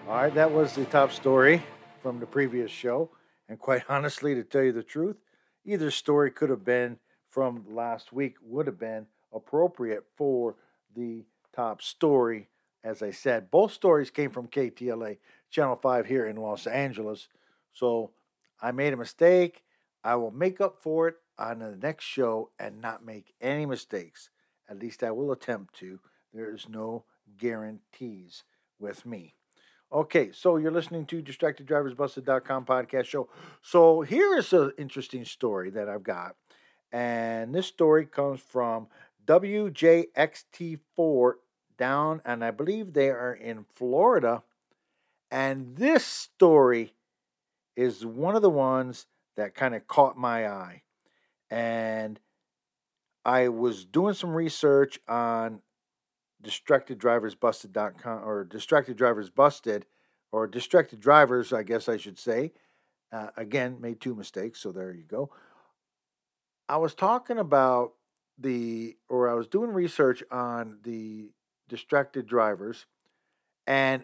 All 0.07 0.15
right, 0.15 0.33
that 0.33 0.51
was 0.51 0.73
the 0.73 0.85
top 0.85 1.11
story 1.11 1.61
from 2.01 2.19
the 2.19 2.25
previous 2.25 2.71
show. 2.71 3.11
And 3.47 3.59
quite 3.59 3.83
honestly, 3.89 4.33
to 4.33 4.43
tell 4.43 4.63
you 4.63 4.71
the 4.71 4.81
truth, 4.81 5.17
either 5.63 5.91
story 5.91 6.31
could 6.31 6.49
have 6.49 6.65
been 6.65 6.97
from 7.29 7.63
last 7.69 8.11
week, 8.11 8.37
would 8.41 8.65
have 8.65 8.79
been 8.79 9.05
appropriate 9.31 10.05
for 10.15 10.55
the 10.95 11.25
top 11.55 11.83
story. 11.83 12.47
As 12.83 13.01
I 13.01 13.11
said, 13.11 13.49
both 13.49 13.71
stories 13.71 14.09
came 14.09 14.29
from 14.29 14.47
KTLA, 14.47 15.17
Channel 15.49 15.79
5 15.81 16.05
here 16.05 16.27
in 16.27 16.35
Los 16.35 16.67
Angeles. 16.67 17.29
So 17.71 18.11
I 18.61 18.71
made 18.71 18.93
a 18.93 18.97
mistake. 18.97 19.63
I 20.03 20.15
will 20.15 20.31
make 20.31 20.59
up 20.59 20.81
for 20.81 21.07
it 21.07 21.15
on 21.39 21.59
the 21.59 21.77
next 21.77 22.05
show 22.05 22.49
and 22.59 22.81
not 22.81 23.05
make 23.05 23.33
any 23.39 23.65
mistakes. 23.65 24.29
At 24.69 24.79
least 24.79 25.03
I 25.03 25.11
will 25.11 25.31
attempt 25.31 25.75
to. 25.79 25.99
There 26.33 26.53
is 26.53 26.67
no 26.67 27.05
guarantees 27.37 28.43
with 28.79 29.05
me. 29.05 29.35
Okay, 29.91 30.31
so 30.33 30.57
you're 30.57 30.71
listening 30.71 31.05
to 31.05 31.21
DistractedDriversBusted.com 31.21 32.65
podcast 32.65 33.05
show. 33.05 33.29
So 33.61 34.01
here 34.01 34.37
is 34.37 34.51
an 34.51 34.71
interesting 34.77 35.23
story 35.23 35.69
that 35.69 35.87
I've 35.87 36.03
got. 36.03 36.35
And 36.91 37.53
this 37.53 37.67
story 37.67 38.07
comes 38.07 38.41
from 38.41 38.87
WJXT4 39.25 41.33
down, 41.77 42.21
and 42.25 42.43
I 42.43 42.51
believe 42.51 42.93
they 42.93 43.09
are 43.09 43.33
in 43.33 43.65
Florida. 43.75 44.43
And 45.31 45.75
this 45.77 46.05
story 46.05 46.93
is 47.75 48.05
one 48.05 48.35
of 48.35 48.41
the 48.41 48.49
ones 48.49 49.07
that 49.35 49.55
kind 49.55 49.73
of 49.73 49.87
caught 49.87 50.17
my 50.17 50.47
eye. 50.47 50.83
And 51.49 52.19
I 53.25 53.49
was 53.49 53.85
doing 53.85 54.13
some 54.13 54.33
research 54.33 54.99
on 55.07 55.61
distracteddriversbusted.com 56.43 58.23
or 58.23 58.43
distracted 58.43 58.97
drivers 58.97 59.29
busted 59.29 59.85
or 60.31 60.45
distracted 60.45 60.99
drivers 60.99 61.53
i 61.53 61.63
guess 61.63 61.87
i 61.87 61.97
should 61.97 62.19
say 62.19 62.51
uh, 63.11 63.27
again 63.37 63.77
made 63.79 64.01
two 64.01 64.13
mistakes 64.13 64.59
so 64.59 64.71
there 64.71 64.91
you 64.91 65.03
go 65.03 65.29
i 66.67 66.75
was 66.75 66.93
talking 66.93 67.37
about 67.37 67.93
the 68.37 68.97
or 69.07 69.29
i 69.29 69.33
was 69.33 69.47
doing 69.47 69.69
research 69.69 70.21
on 70.31 70.79
the 70.83 71.31
distracted 71.67 72.25
drivers 72.25 72.85
and 73.65 74.03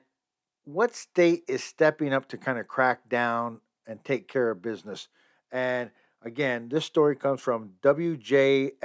what 0.65 0.95
state 0.95 1.43
is 1.47 1.63
stepping 1.63 2.13
up 2.13 2.27
to 2.27 2.37
kind 2.37 2.59
of 2.59 2.67
crack 2.67 3.09
down 3.09 3.61
and 3.87 4.03
take 4.03 4.27
care 4.27 4.51
of 4.51 4.61
business 4.61 5.07
and 5.51 5.89
again 6.21 6.69
this 6.69 6.85
story 6.85 7.15
comes 7.15 7.41
from 7.41 7.71
wjxt4 7.81 8.81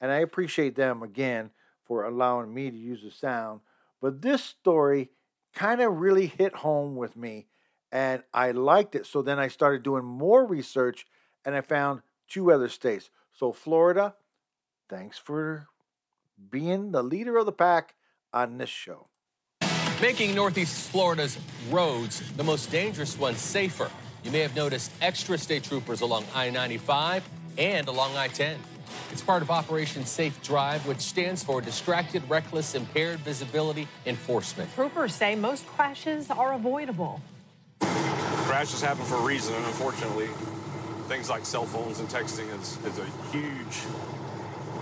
and 0.00 0.10
i 0.10 0.16
appreciate 0.16 0.74
them 0.74 1.02
again 1.02 1.50
for 1.86 2.04
allowing 2.04 2.52
me 2.52 2.70
to 2.70 2.76
use 2.76 3.02
the 3.02 3.10
sound. 3.10 3.60
But 4.02 4.20
this 4.20 4.42
story 4.42 5.10
kind 5.54 5.80
of 5.80 5.98
really 5.98 6.26
hit 6.26 6.56
home 6.56 6.96
with 6.96 7.16
me 7.16 7.46
and 7.92 8.22
I 8.34 8.50
liked 8.50 8.94
it. 8.94 9.06
So 9.06 9.22
then 9.22 9.38
I 9.38 9.48
started 9.48 9.82
doing 9.82 10.04
more 10.04 10.44
research 10.44 11.06
and 11.44 11.54
I 11.54 11.60
found 11.60 12.02
two 12.28 12.52
other 12.52 12.68
states. 12.68 13.10
So 13.32 13.52
Florida, 13.52 14.14
thanks 14.88 15.16
for 15.16 15.68
being 16.50 16.92
the 16.92 17.02
leader 17.02 17.36
of 17.36 17.46
the 17.46 17.52
pack 17.52 17.94
on 18.32 18.58
this 18.58 18.70
show. 18.70 19.08
Making 20.00 20.34
Northeast 20.34 20.90
Florida's 20.90 21.38
roads 21.70 22.22
the 22.32 22.44
most 22.44 22.70
dangerous 22.70 23.18
ones 23.18 23.38
safer. 23.38 23.90
You 24.22 24.30
may 24.30 24.40
have 24.40 24.54
noticed 24.54 24.92
extra 25.00 25.38
state 25.38 25.64
troopers 25.64 26.02
along 26.02 26.24
I 26.34 26.50
95 26.50 27.26
and 27.56 27.88
along 27.88 28.16
I 28.16 28.28
10. 28.28 28.58
It's 29.10 29.22
part 29.22 29.42
of 29.42 29.50
Operation 29.50 30.04
Safe 30.04 30.40
Drive, 30.42 30.86
which 30.86 31.00
stands 31.00 31.42
for 31.42 31.60
Distracted, 31.60 32.22
Reckless, 32.28 32.74
Impaired 32.74 33.20
Visibility 33.20 33.88
Enforcement. 34.04 34.72
Troopers 34.74 35.14
say 35.14 35.34
most 35.34 35.66
crashes 35.66 36.30
are 36.30 36.52
avoidable. 36.54 37.20
Crashes 37.80 38.82
happen 38.82 39.04
for 39.04 39.16
a 39.16 39.22
reason, 39.22 39.54
and 39.54 39.64
unfortunately, 39.64 40.28
things 41.08 41.30
like 41.30 41.44
cell 41.44 41.64
phones 41.64 42.00
and 42.00 42.08
texting 42.08 42.48
is, 42.60 42.78
is 42.84 42.98
a 42.98 43.06
huge 43.32 43.82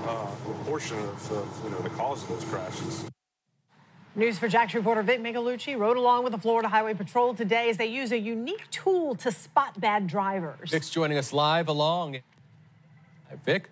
uh, 0.09 0.27
portion 0.65 0.99
of, 0.99 1.33
of 1.33 1.61
you 1.65 1.71
know 1.71 1.79
the 1.81 1.91
cause 1.91 2.23
of 2.23 2.29
those 2.31 2.45
crashes. 2.45 3.05
News 4.17 4.39
for 4.39 4.47
Jax 4.47 4.75
reporter 4.75 5.03
Vic 5.03 5.21
Micolucci 5.21 5.77
rode 5.77 5.97
along 5.97 6.23
with 6.23 6.33
the 6.33 6.39
Florida 6.39 6.69
Highway 6.69 6.95
Patrol 6.95 7.35
today 7.35 7.69
as 7.69 7.79
they 7.79 7.87
use 7.87 8.13
a 8.13 8.19
unique 8.19 8.71
tool 8.71 9.17
to 9.17 9.33
spot 9.33 9.81
bad 9.81 10.07
drivers. 10.07 10.71
Vic's 10.71 10.89
joining 10.89 11.19
us 11.19 11.33
live 11.33 11.69
along. 11.69 12.19
Hi, 13.29 13.37
Vic. 13.45 13.71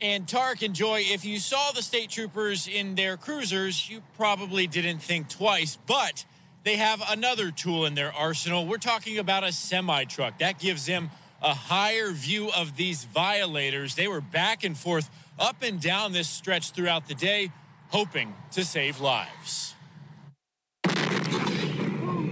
And 0.00 0.28
Tarik 0.28 0.62
and 0.62 0.74
Joy, 0.74 1.02
if 1.06 1.24
you 1.24 1.38
saw 1.38 1.72
the 1.72 1.82
state 1.82 2.10
troopers 2.10 2.68
in 2.68 2.94
their 2.94 3.16
cruisers, 3.16 3.88
you 3.88 4.02
probably 4.16 4.66
didn't 4.66 4.98
think 4.98 5.28
twice, 5.28 5.78
but 5.86 6.24
they 6.62 6.76
have 6.76 7.02
another 7.08 7.50
tool 7.50 7.86
in 7.86 7.94
their 7.94 8.12
arsenal. 8.12 8.66
We're 8.66 8.76
talking 8.76 9.18
about 9.18 9.44
a 9.44 9.50
semi 9.50 10.04
truck. 10.04 10.38
That 10.38 10.58
gives 10.58 10.86
them 10.86 11.10
a 11.44 11.52
higher 11.54 12.10
view 12.10 12.50
of 12.56 12.76
these 12.76 13.04
violators. 13.04 13.94
They 13.94 14.08
were 14.08 14.22
back 14.22 14.64
and 14.64 14.76
forth, 14.76 15.10
up 15.38 15.62
and 15.62 15.80
down 15.80 16.12
this 16.12 16.28
stretch 16.28 16.70
throughout 16.70 17.06
the 17.06 17.14
day, 17.14 17.52
hoping 17.88 18.34
to 18.52 18.64
save 18.64 19.00
lives. 19.00 19.74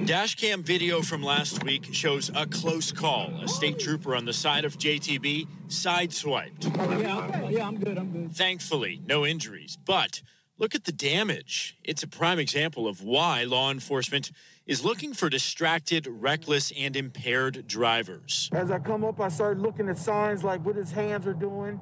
Dashcam 0.03 0.63
video 0.63 1.01
from 1.03 1.23
last 1.23 1.63
week 1.63 1.85
shows 1.93 2.31
a 2.35 2.47
close 2.47 2.91
call. 2.91 3.31
A 3.43 3.47
state 3.47 3.79
trooper 3.79 4.17
on 4.17 4.25
the 4.25 4.33
side 4.33 4.65
of 4.65 4.77
JTB 4.77 5.47
sideswiped. 5.69 6.65
Yeah, 7.01 7.49
yeah, 7.51 7.67
I'm 7.69 7.79
good. 7.79 7.99
I'm 7.99 8.11
good. 8.11 8.33
Thankfully, 8.35 9.01
no 9.07 9.25
injuries. 9.25 9.79
But 9.85 10.23
look 10.63 10.77
at 10.77 10.85
the 10.85 10.93
damage. 10.93 11.77
It's 11.83 12.05
a 12.05 12.07
prime 12.07 12.39
example 12.39 12.87
of 12.87 13.03
why 13.03 13.43
law 13.43 13.73
enforcement 13.73 14.31
is 14.65 14.85
looking 14.85 15.13
for 15.13 15.29
distracted, 15.29 16.07
reckless, 16.07 16.73
and 16.79 16.95
impaired 16.95 17.67
drivers. 17.67 18.49
As 18.53 18.71
I 18.71 18.79
come 18.79 19.03
up, 19.05 19.21
I 19.21 19.27
start 19.27 19.59
looking 19.59 19.89
at 19.89 19.99
signs 19.99 20.45
like 20.45 20.65
what 20.65 20.77
his 20.77 20.93
hands 20.93 21.27
are 21.27 21.35
doing. 21.35 21.81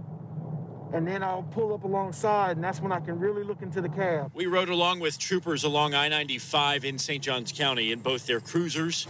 And 0.95 1.07
then 1.07 1.23
I'll 1.23 1.43
pull 1.43 1.75
up 1.75 1.85
alongside, 1.85 2.57
and 2.57 2.65
that's 2.65 2.81
when 2.81 2.91
I 2.91 3.01
can 3.01 3.21
really 3.21 3.45
look 3.45 3.61
into 3.63 3.83
the 3.83 3.89
cab. 3.91 4.33
We 4.35 4.47
rode 4.47 4.71
along 4.71 5.01
with 5.01 5.19
troopers 5.19 5.63
along 5.63 5.95
I 5.95 6.09
95 6.09 6.85
in 6.85 6.99
St. 6.99 7.23
Johns 7.23 7.53
County 7.53 7.93
in 7.93 8.01
both 8.01 8.27
their 8.27 8.41
cruisers 8.41 9.07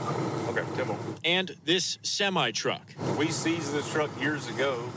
Okay, 0.48 0.64
Timbo. 0.76 0.98
and 1.24 1.56
this 1.64 1.96
semi 2.02 2.50
truck. 2.50 2.92
We 3.16 3.28
seized 3.28 3.72
this 3.72 3.90
truck 3.90 4.10
years 4.20 4.48
ago 4.48 4.90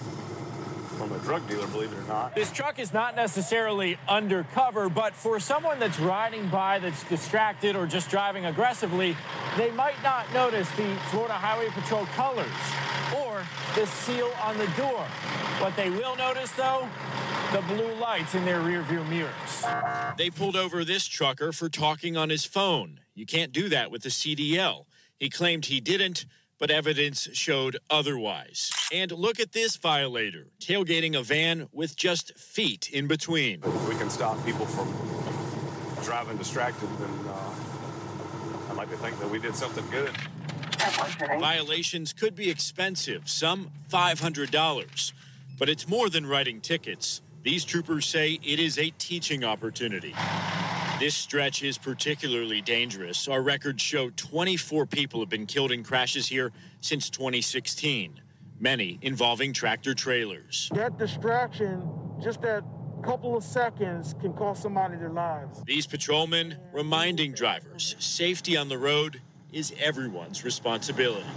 from 1.07 1.19
a 1.19 1.23
drug 1.23 1.47
dealer, 1.49 1.67
believe 1.67 1.91
it 1.91 1.97
or 1.97 2.07
not. 2.07 2.35
This 2.35 2.51
truck 2.51 2.79
is 2.79 2.93
not 2.93 3.15
necessarily 3.15 3.97
undercover, 4.07 4.89
but 4.89 5.13
for 5.13 5.39
someone 5.39 5.79
that's 5.79 5.99
riding 5.99 6.47
by 6.49 6.79
that's 6.79 7.03
distracted 7.05 7.75
or 7.75 7.85
just 7.85 8.09
driving 8.09 8.45
aggressively, 8.45 9.17
they 9.57 9.71
might 9.71 10.01
not 10.01 10.31
notice 10.33 10.69
the 10.71 10.95
Florida 11.11 11.33
Highway 11.33 11.67
Patrol 11.69 12.05
colors 12.15 12.47
or 13.17 13.43
the 13.75 13.85
seal 13.85 14.31
on 14.41 14.57
the 14.57 14.67
door. 14.77 15.03
What 15.59 15.75
they 15.75 15.89
will 15.89 16.15
notice, 16.15 16.51
though, 16.51 16.87
the 17.51 17.61
blue 17.61 17.93
lights 17.95 18.33
in 18.33 18.45
their 18.45 18.61
rearview 18.61 19.07
mirrors. 19.09 19.65
They 20.17 20.29
pulled 20.29 20.55
over 20.55 20.85
this 20.85 21.05
trucker 21.05 21.51
for 21.51 21.69
talking 21.69 22.15
on 22.15 22.29
his 22.29 22.45
phone. 22.45 23.01
You 23.13 23.25
can't 23.25 23.51
do 23.51 23.69
that 23.69 23.91
with 23.91 24.03
the 24.03 24.09
CDL. 24.09 24.85
He 25.19 25.29
claimed 25.29 25.65
he 25.65 25.79
didn't, 25.79 26.25
but 26.63 26.71
evidence 26.71 27.27
showed 27.33 27.75
otherwise. 27.89 28.71
And 28.89 29.11
look 29.11 29.41
at 29.41 29.51
this 29.51 29.75
violator 29.75 30.47
tailgating 30.61 31.13
a 31.13 31.21
van 31.21 31.67
with 31.73 31.97
just 31.97 32.37
feet 32.37 32.89
in 32.89 33.05
between. 33.05 33.59
If 33.61 33.89
we 33.89 33.95
can 33.95 34.09
stop 34.09 34.37
people 34.45 34.65
from 34.65 34.87
driving 36.05 36.37
distracted, 36.37 36.87
then 36.99 37.09
uh, 37.27 38.69
I'd 38.69 38.77
like 38.77 38.89
to 38.91 38.95
think 38.95 39.19
that 39.19 39.29
we 39.29 39.39
did 39.39 39.57
something 39.57 39.83
good. 39.91 40.11
Violations 41.37 42.13
could 42.13 42.33
be 42.33 42.49
expensive, 42.49 43.27
some 43.27 43.69
$500. 43.91 45.11
But 45.59 45.67
it's 45.67 45.89
more 45.89 46.09
than 46.09 46.25
writing 46.25 46.61
tickets. 46.61 47.21
These 47.41 47.65
troopers 47.65 48.05
say 48.05 48.39
it 48.41 48.61
is 48.61 48.77
a 48.77 48.91
teaching 48.91 49.43
opportunity. 49.43 50.15
This 51.03 51.15
stretch 51.15 51.63
is 51.63 51.77
particularly 51.77 52.61
dangerous. 52.61 53.27
Our 53.27 53.41
records 53.41 53.83
show 53.83 54.09
24 54.11 54.85
people 54.85 55.19
have 55.19 55.27
been 55.27 55.45
killed 55.45 55.73
in 55.73 55.83
crashes 55.83 56.29
here 56.29 56.53
since 56.79 57.09
2016, 57.09 58.21
many 58.57 58.99
involving 59.01 59.51
tractor 59.51 59.93
trailers. 59.93 60.69
That 60.73 60.97
distraction, 60.97 61.91
just 62.23 62.41
that 62.43 62.63
couple 63.03 63.35
of 63.35 63.43
seconds, 63.43 64.15
can 64.21 64.31
cost 64.31 64.61
somebody 64.61 64.95
their 64.95 65.09
lives. 65.09 65.61
These 65.65 65.87
patrolmen 65.87 66.55
reminding 66.71 67.33
drivers 67.33 67.97
safety 67.99 68.55
on 68.55 68.69
the 68.69 68.77
road 68.77 69.19
is 69.51 69.73
everyone's 69.77 70.45
responsibility. 70.45 71.27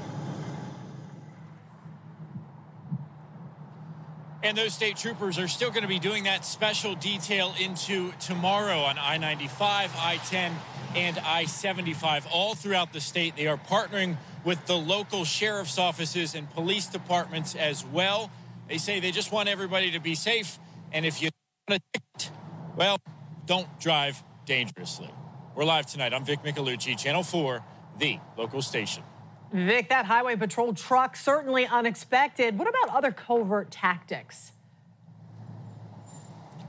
And 4.42 4.56
those 4.56 4.74
state 4.74 4.96
troopers 4.96 5.38
are 5.38 5.48
still 5.48 5.70
going 5.70 5.82
to 5.82 5.88
be 5.88 5.98
doing 5.98 6.24
that 6.24 6.44
special 6.44 6.94
detail 6.94 7.54
into 7.58 8.12
tomorrow 8.20 8.80
on 8.80 8.98
I 8.98 9.16
95, 9.16 9.92
I 9.96 10.18
10, 10.18 10.52
and 10.94 11.18
I 11.18 11.46
75. 11.46 12.26
All 12.30 12.54
throughout 12.54 12.92
the 12.92 13.00
state, 13.00 13.34
they 13.36 13.46
are 13.46 13.56
partnering 13.56 14.16
with 14.44 14.64
the 14.66 14.76
local 14.76 15.24
sheriff's 15.24 15.78
offices 15.78 16.34
and 16.34 16.50
police 16.50 16.86
departments 16.86 17.54
as 17.54 17.84
well. 17.84 18.30
They 18.68 18.78
say 18.78 19.00
they 19.00 19.10
just 19.10 19.32
want 19.32 19.48
everybody 19.48 19.92
to 19.92 20.00
be 20.00 20.14
safe. 20.14 20.58
And 20.92 21.06
if 21.06 21.22
you 21.22 21.30
want 21.66 21.82
a 21.82 21.98
ticket, 21.98 22.30
well, 22.76 22.98
don't 23.46 23.80
drive 23.80 24.22
dangerously. 24.44 25.10
We're 25.54 25.64
live 25.64 25.86
tonight. 25.86 26.12
I'm 26.12 26.24
Vic 26.24 26.42
Micolucci, 26.42 26.98
Channel 26.98 27.22
4, 27.22 27.64
the 27.98 28.18
local 28.36 28.60
station. 28.60 29.02
Vic, 29.52 29.88
that 29.88 30.06
highway 30.06 30.36
patrol 30.36 30.74
truck 30.74 31.16
certainly 31.16 31.66
unexpected. 31.66 32.58
What 32.58 32.68
about 32.68 32.96
other 32.96 33.12
covert 33.12 33.70
tactics? 33.70 34.52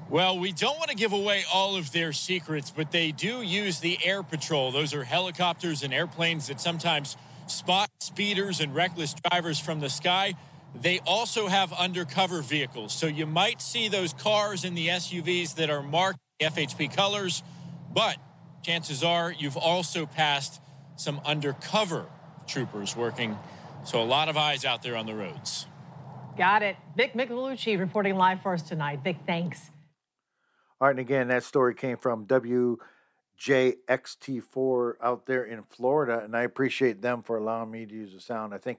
Well, 0.09 0.39
we 0.39 0.53
don't 0.53 0.77
want 0.77 0.89
to 0.89 0.95
give 0.95 1.11
away 1.11 1.43
all 1.53 1.75
of 1.75 1.91
their 1.91 2.13
secrets, 2.13 2.71
but 2.71 2.91
they 2.91 3.11
do 3.11 3.41
use 3.41 3.81
the 3.81 3.97
air 4.05 4.23
patrol. 4.23 4.71
Those 4.71 4.93
are 4.93 5.03
helicopters 5.03 5.83
and 5.83 5.93
airplanes 5.93 6.47
that 6.47 6.61
sometimes 6.61 7.17
spot 7.47 7.89
speeders 7.99 8.61
and 8.61 8.73
reckless 8.73 9.13
drivers 9.13 9.59
from 9.59 9.81
the 9.81 9.89
sky. 9.89 10.35
They 10.73 10.99
also 11.05 11.47
have 11.47 11.73
undercover 11.73 12.41
vehicles. 12.41 12.93
So 12.93 13.07
you 13.07 13.25
might 13.25 13.61
see 13.61 13.89
those 13.89 14.13
cars 14.13 14.63
and 14.63 14.77
the 14.77 14.87
SUVs 14.87 15.55
that 15.55 15.69
are 15.69 15.83
marked 15.83 16.19
FHP 16.39 16.95
colors, 16.95 17.43
but 17.93 18.17
chances 18.61 19.03
are 19.03 19.33
you've 19.37 19.57
also 19.57 20.05
passed 20.05 20.61
some 20.95 21.19
undercover 21.25 22.05
troopers 22.47 22.95
working. 22.95 23.38
So 23.83 24.01
a 24.01 24.05
lot 24.05 24.29
of 24.29 24.38
eyes 24.38 24.65
out 24.65 24.81
there 24.83 24.95
on 24.95 25.05
the 25.05 25.15
roads. 25.15 25.67
Got 26.38 26.63
it. 26.63 26.77
Vic 26.95 27.13
Micolucci 27.13 27.77
reporting 27.79 28.15
live 28.15 28.41
for 28.41 28.53
us 28.53 28.62
tonight. 28.62 29.01
Vic, 29.03 29.17
thanks. 29.25 29.71
All 30.79 30.88
right, 30.88 30.91
and 30.91 30.99
again, 30.99 31.29
that 31.29 31.43
story 31.43 31.73
came 31.73 31.97
from 31.97 32.27
WJXT4 32.27 34.93
out 35.01 35.25
there 35.25 35.43
in 35.43 35.63
Florida, 35.63 36.21
and 36.23 36.38
I 36.38 36.43
appreciate 36.43 37.01
them 37.01 37.23
for 37.23 37.38
allowing 37.38 37.71
me 37.71 37.88
to 37.88 37.93
use 37.93 38.13
the 38.13 38.19
sound. 38.19 38.53
I 38.53 38.60
think 38.60 38.77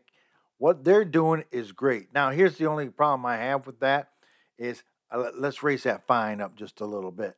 what 0.59 0.85
they're 0.85 1.05
doing 1.05 1.43
is 1.51 1.73
great. 1.73 2.15
Now, 2.15 2.31
here's 2.31 2.57
the 2.57 2.67
only 2.67 2.89
problem 2.91 3.27
I 3.27 3.39
have 3.39 3.67
with 3.67 3.81
that 3.81 4.11
is 4.59 4.85
uh, 5.11 5.31
let's 5.37 5.63
raise 5.63 5.85
that 5.85 6.07
fine 6.07 6.41
up 6.41 6.55
just 6.55 6.81
a 6.81 6.87
little 6.87 7.11
bit. 7.11 7.35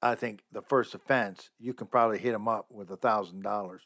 I 0.00 0.14
think 0.16 0.40
the 0.50 0.62
first 0.62 0.94
offense, 0.94 1.50
you 1.60 1.74
can 1.74 1.86
probably 1.86 2.18
hit 2.18 2.32
them 2.32 2.48
up 2.48 2.66
with 2.70 2.90
a 2.90 2.96
thousand 2.96 3.42
dollars 3.42 3.82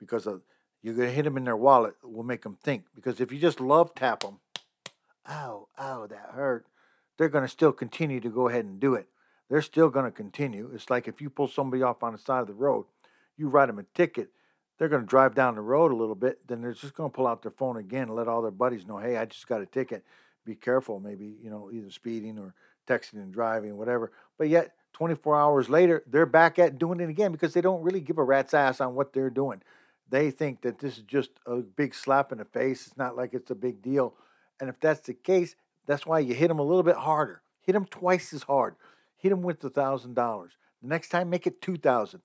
because 0.00 0.26
of 0.26 0.40
you're 0.82 0.94
gonna 0.94 1.10
hit 1.10 1.24
them 1.24 1.36
in 1.36 1.44
their 1.44 1.56
wallet. 1.56 1.94
Will 2.02 2.22
make 2.22 2.42
them 2.42 2.58
think 2.62 2.84
because 2.94 3.20
if 3.20 3.32
you 3.32 3.38
just 3.38 3.60
love 3.60 3.94
tap 3.94 4.20
them, 4.20 4.40
ow, 5.28 5.68
ow, 5.78 6.06
that 6.06 6.30
hurt. 6.32 6.66
They're 7.16 7.28
gonna 7.28 7.48
still 7.48 7.72
continue 7.72 8.20
to 8.20 8.28
go 8.28 8.48
ahead 8.48 8.64
and 8.64 8.78
do 8.78 8.94
it. 8.94 9.08
They're 9.48 9.62
still 9.62 9.88
gonna 9.88 10.10
continue. 10.10 10.70
It's 10.72 10.90
like 10.90 11.08
if 11.08 11.20
you 11.20 11.30
pull 11.30 11.48
somebody 11.48 11.82
off 11.82 12.02
on 12.02 12.12
the 12.12 12.18
side 12.18 12.40
of 12.40 12.46
the 12.46 12.54
road, 12.54 12.86
you 13.36 13.48
write 13.48 13.66
them 13.66 13.78
a 13.78 13.84
ticket. 13.94 14.30
They're 14.78 14.88
gonna 14.88 15.06
drive 15.06 15.34
down 15.34 15.56
the 15.56 15.60
road 15.60 15.90
a 15.90 15.96
little 15.96 16.14
bit, 16.14 16.46
then 16.46 16.60
they're 16.60 16.72
just 16.72 16.94
gonna 16.94 17.10
pull 17.10 17.26
out 17.26 17.42
their 17.42 17.50
phone 17.50 17.76
again 17.76 18.04
and 18.04 18.14
let 18.14 18.28
all 18.28 18.42
their 18.42 18.50
buddies 18.50 18.86
know, 18.86 18.98
hey, 18.98 19.16
I 19.16 19.24
just 19.24 19.48
got 19.48 19.60
a 19.60 19.66
ticket. 19.66 20.04
Be 20.44 20.54
careful, 20.54 21.00
maybe 21.00 21.36
you 21.42 21.50
know 21.50 21.70
either 21.72 21.90
speeding 21.90 22.38
or 22.38 22.54
texting 22.86 23.14
and 23.14 23.32
driving, 23.32 23.76
whatever. 23.76 24.12
But 24.38 24.48
yet 24.48 24.74
24 24.92 25.38
hours 25.38 25.68
later, 25.68 26.02
they're 26.06 26.26
back 26.26 26.58
at 26.58 26.78
doing 26.78 27.00
it 27.00 27.08
again 27.08 27.32
because 27.32 27.54
they 27.54 27.60
don't 27.60 27.82
really 27.82 28.00
give 28.00 28.18
a 28.18 28.24
rat's 28.24 28.54
ass 28.54 28.80
on 28.80 28.94
what 28.94 29.12
they're 29.12 29.30
doing. 29.30 29.62
They 30.10 30.30
think 30.30 30.62
that 30.62 30.78
this 30.78 30.96
is 30.96 31.04
just 31.04 31.30
a 31.46 31.56
big 31.56 31.94
slap 31.94 32.32
in 32.32 32.38
the 32.38 32.44
face. 32.44 32.86
It's 32.86 32.96
not 32.96 33.16
like 33.16 33.34
it's 33.34 33.50
a 33.50 33.54
big 33.54 33.82
deal. 33.82 34.14
And 34.60 34.68
if 34.68 34.80
that's 34.80 35.00
the 35.00 35.14
case, 35.14 35.54
that's 35.86 36.06
why 36.06 36.20
you 36.20 36.34
hit 36.34 36.48
them 36.48 36.58
a 36.58 36.64
little 36.64 36.82
bit 36.82 36.96
harder. 36.96 37.42
hit 37.62 37.72
them 37.72 37.84
twice 37.84 38.32
as 38.32 38.44
hard. 38.44 38.76
Hit 39.16 39.30
them 39.30 39.42
with 39.42 39.60
the 39.60 39.70
thousand 39.70 40.14
dollars. 40.14 40.52
The 40.82 40.88
next 40.88 41.08
time, 41.08 41.28
make 41.28 41.46
it 41.46 41.60
two 41.60 41.76
thousand. 41.76 42.22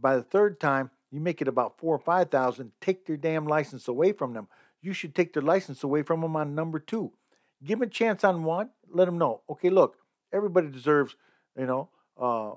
By 0.00 0.16
the 0.16 0.22
third 0.22 0.60
time, 0.60 0.90
you 1.10 1.20
make 1.20 1.42
it 1.42 1.48
about 1.48 1.78
four 1.78 1.94
or 1.94 1.98
five 1.98 2.30
thousand. 2.30 2.72
Take 2.80 3.06
their 3.06 3.16
damn 3.16 3.46
license 3.46 3.88
away 3.88 4.12
from 4.12 4.32
them. 4.32 4.48
You 4.80 4.92
should 4.92 5.14
take 5.14 5.32
their 5.32 5.42
license 5.42 5.82
away 5.82 6.02
from 6.02 6.20
them 6.20 6.36
on 6.36 6.54
number 6.54 6.78
two. 6.78 7.12
Give 7.64 7.78
them 7.78 7.88
a 7.88 7.90
chance 7.90 8.22
on 8.22 8.44
one. 8.44 8.70
Let 8.88 9.06
them 9.06 9.18
know. 9.18 9.42
Okay, 9.50 9.70
look, 9.70 9.96
everybody 10.32 10.68
deserves, 10.68 11.16
you 11.58 11.66
know, 11.66 11.88
uh, 12.20 12.52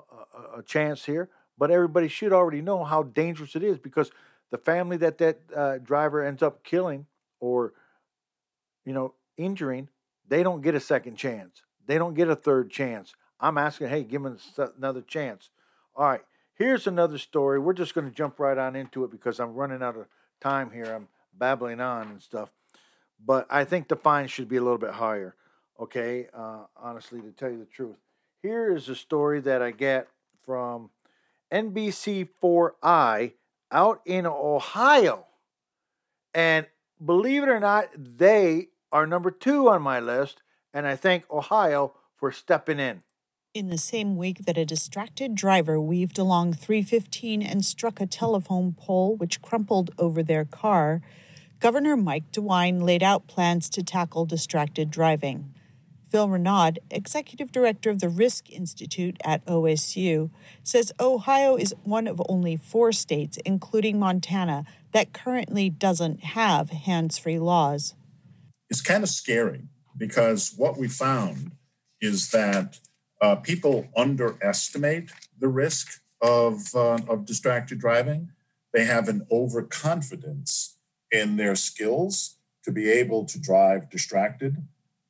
a, 0.55 0.59
a 0.59 0.63
chance 0.63 1.05
here, 1.05 1.29
but 1.57 1.71
everybody 1.71 2.07
should 2.07 2.33
already 2.33 2.61
know 2.61 2.83
how 2.83 3.03
dangerous 3.03 3.55
it 3.55 3.63
is 3.63 3.77
because 3.77 4.11
the 4.51 4.57
family 4.57 4.97
that 4.97 5.17
that 5.19 5.39
uh, 5.55 5.77
driver 5.77 6.23
ends 6.23 6.41
up 6.41 6.63
killing 6.63 7.05
or, 7.39 7.73
you 8.85 8.93
know, 8.93 9.13
injuring, 9.37 9.89
they 10.27 10.43
don't 10.43 10.61
get 10.61 10.75
a 10.75 10.79
second 10.79 11.15
chance. 11.15 11.63
They 11.85 11.97
don't 11.97 12.13
get 12.13 12.29
a 12.29 12.35
third 12.35 12.69
chance. 12.69 13.13
I'm 13.39 13.57
asking, 13.57 13.89
hey, 13.89 14.03
give 14.03 14.23
them 14.23 14.37
another 14.77 15.01
chance. 15.01 15.49
All 15.95 16.05
right, 16.05 16.21
here's 16.55 16.87
another 16.87 17.17
story. 17.17 17.59
We're 17.59 17.73
just 17.73 17.95
going 17.95 18.07
to 18.07 18.15
jump 18.15 18.39
right 18.39 18.57
on 18.57 18.75
into 18.75 19.03
it 19.03 19.11
because 19.11 19.39
I'm 19.39 19.53
running 19.53 19.81
out 19.81 19.95
of 19.95 20.05
time 20.41 20.71
here. 20.71 20.93
I'm 20.93 21.07
babbling 21.37 21.79
on 21.79 22.09
and 22.09 22.21
stuff. 22.21 22.49
But 23.25 23.47
I 23.49 23.63
think 23.63 23.87
the 23.87 23.95
fine 23.95 24.27
should 24.27 24.47
be 24.47 24.57
a 24.57 24.61
little 24.61 24.77
bit 24.77 24.91
higher, 24.91 25.35
okay? 25.79 26.27
Uh, 26.33 26.65
honestly, 26.77 27.21
to 27.21 27.31
tell 27.31 27.49
you 27.49 27.59
the 27.59 27.65
truth. 27.65 27.97
Here 28.41 28.73
is 28.73 28.87
a 28.87 28.95
story 28.95 29.41
that 29.41 29.61
I 29.61 29.71
get 29.71 30.07
from 30.45 30.89
NBC4i 31.51 33.33
out 33.71 34.01
in 34.05 34.25
Ohio. 34.25 35.25
And 36.33 36.67
believe 37.03 37.43
it 37.43 37.49
or 37.49 37.59
not, 37.59 37.89
they 37.95 38.67
are 38.91 39.07
number 39.07 39.31
two 39.31 39.69
on 39.69 39.81
my 39.81 39.99
list. 39.99 40.41
And 40.73 40.87
I 40.87 40.95
thank 40.95 41.29
Ohio 41.31 41.93
for 42.15 42.31
stepping 42.31 42.79
in. 42.79 43.03
In 43.55 43.69
the 43.69 43.79
same 43.79 44.15
week 44.15 44.45
that 44.45 44.59
a 44.59 44.65
distracted 44.65 45.33
driver 45.33 45.81
weaved 45.81 46.19
along 46.19 46.53
315 46.53 47.41
and 47.41 47.65
struck 47.65 47.99
a 47.99 48.05
telephone 48.05 48.73
pole 48.73 49.15
which 49.15 49.41
crumpled 49.41 49.89
over 49.97 50.21
their 50.21 50.45
car, 50.45 51.01
Governor 51.59 51.97
Mike 51.97 52.31
DeWine 52.31 52.83
laid 52.83 53.01
out 53.01 53.27
plans 53.27 53.69
to 53.71 53.83
tackle 53.83 54.25
distracted 54.25 54.91
driving. 54.91 55.55
Phil 56.09 56.27
Renaud, 56.27 56.73
executive 56.89 57.51
director 57.51 57.89
of 57.89 57.99
the 57.99 58.09
Risk 58.09 58.49
Institute 58.49 59.17
at 59.23 59.45
OSU, 59.45 60.31
says 60.63 60.91
Ohio 60.99 61.55
is 61.55 61.73
one 61.83 62.07
of 62.07 62.21
only 62.27 62.55
four 62.57 62.91
states, 62.91 63.37
including 63.45 63.99
Montana, 63.99 64.65
that 64.91 65.13
currently 65.13 65.69
doesn't 65.69 66.23
have 66.23 66.71
hands 66.71 67.17
free 67.17 67.37
laws. 67.37 67.93
It's 68.69 68.81
kind 68.81 69.03
of 69.03 69.09
scary 69.09 69.67
because 69.95 70.53
what 70.57 70.77
we 70.77 70.87
found 70.87 71.51
is 72.01 72.31
that 72.31 72.79
uh, 73.21 73.35
people 73.35 73.87
underestimate 73.95 75.11
the 75.37 75.47
risk 75.47 76.01
of, 76.21 76.73
uh, 76.73 76.99
of 77.07 77.25
distracted 77.25 77.79
driving. 77.79 78.29
They 78.73 78.85
have 78.85 79.09
an 79.09 79.27
overconfidence 79.31 80.77
in 81.11 81.37
their 81.37 81.55
skills 81.55 82.37
to 82.63 82.71
be 82.71 82.89
able 82.89 83.25
to 83.25 83.39
drive 83.39 83.89
distracted. 83.89 84.57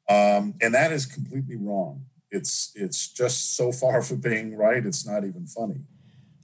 Um, 0.10 0.56
and 0.62 0.74
that 0.74 0.92
is 0.92 1.06
completely 1.06 1.56
wrong. 1.56 2.06
It's, 2.32 2.72
it's 2.76 3.08
just 3.08 3.56
so 3.56 3.72
far 3.72 4.02
from 4.02 4.18
being 4.18 4.56
right, 4.56 4.86
it's 4.86 5.06
not 5.06 5.24
even 5.24 5.46
funny. 5.48 5.82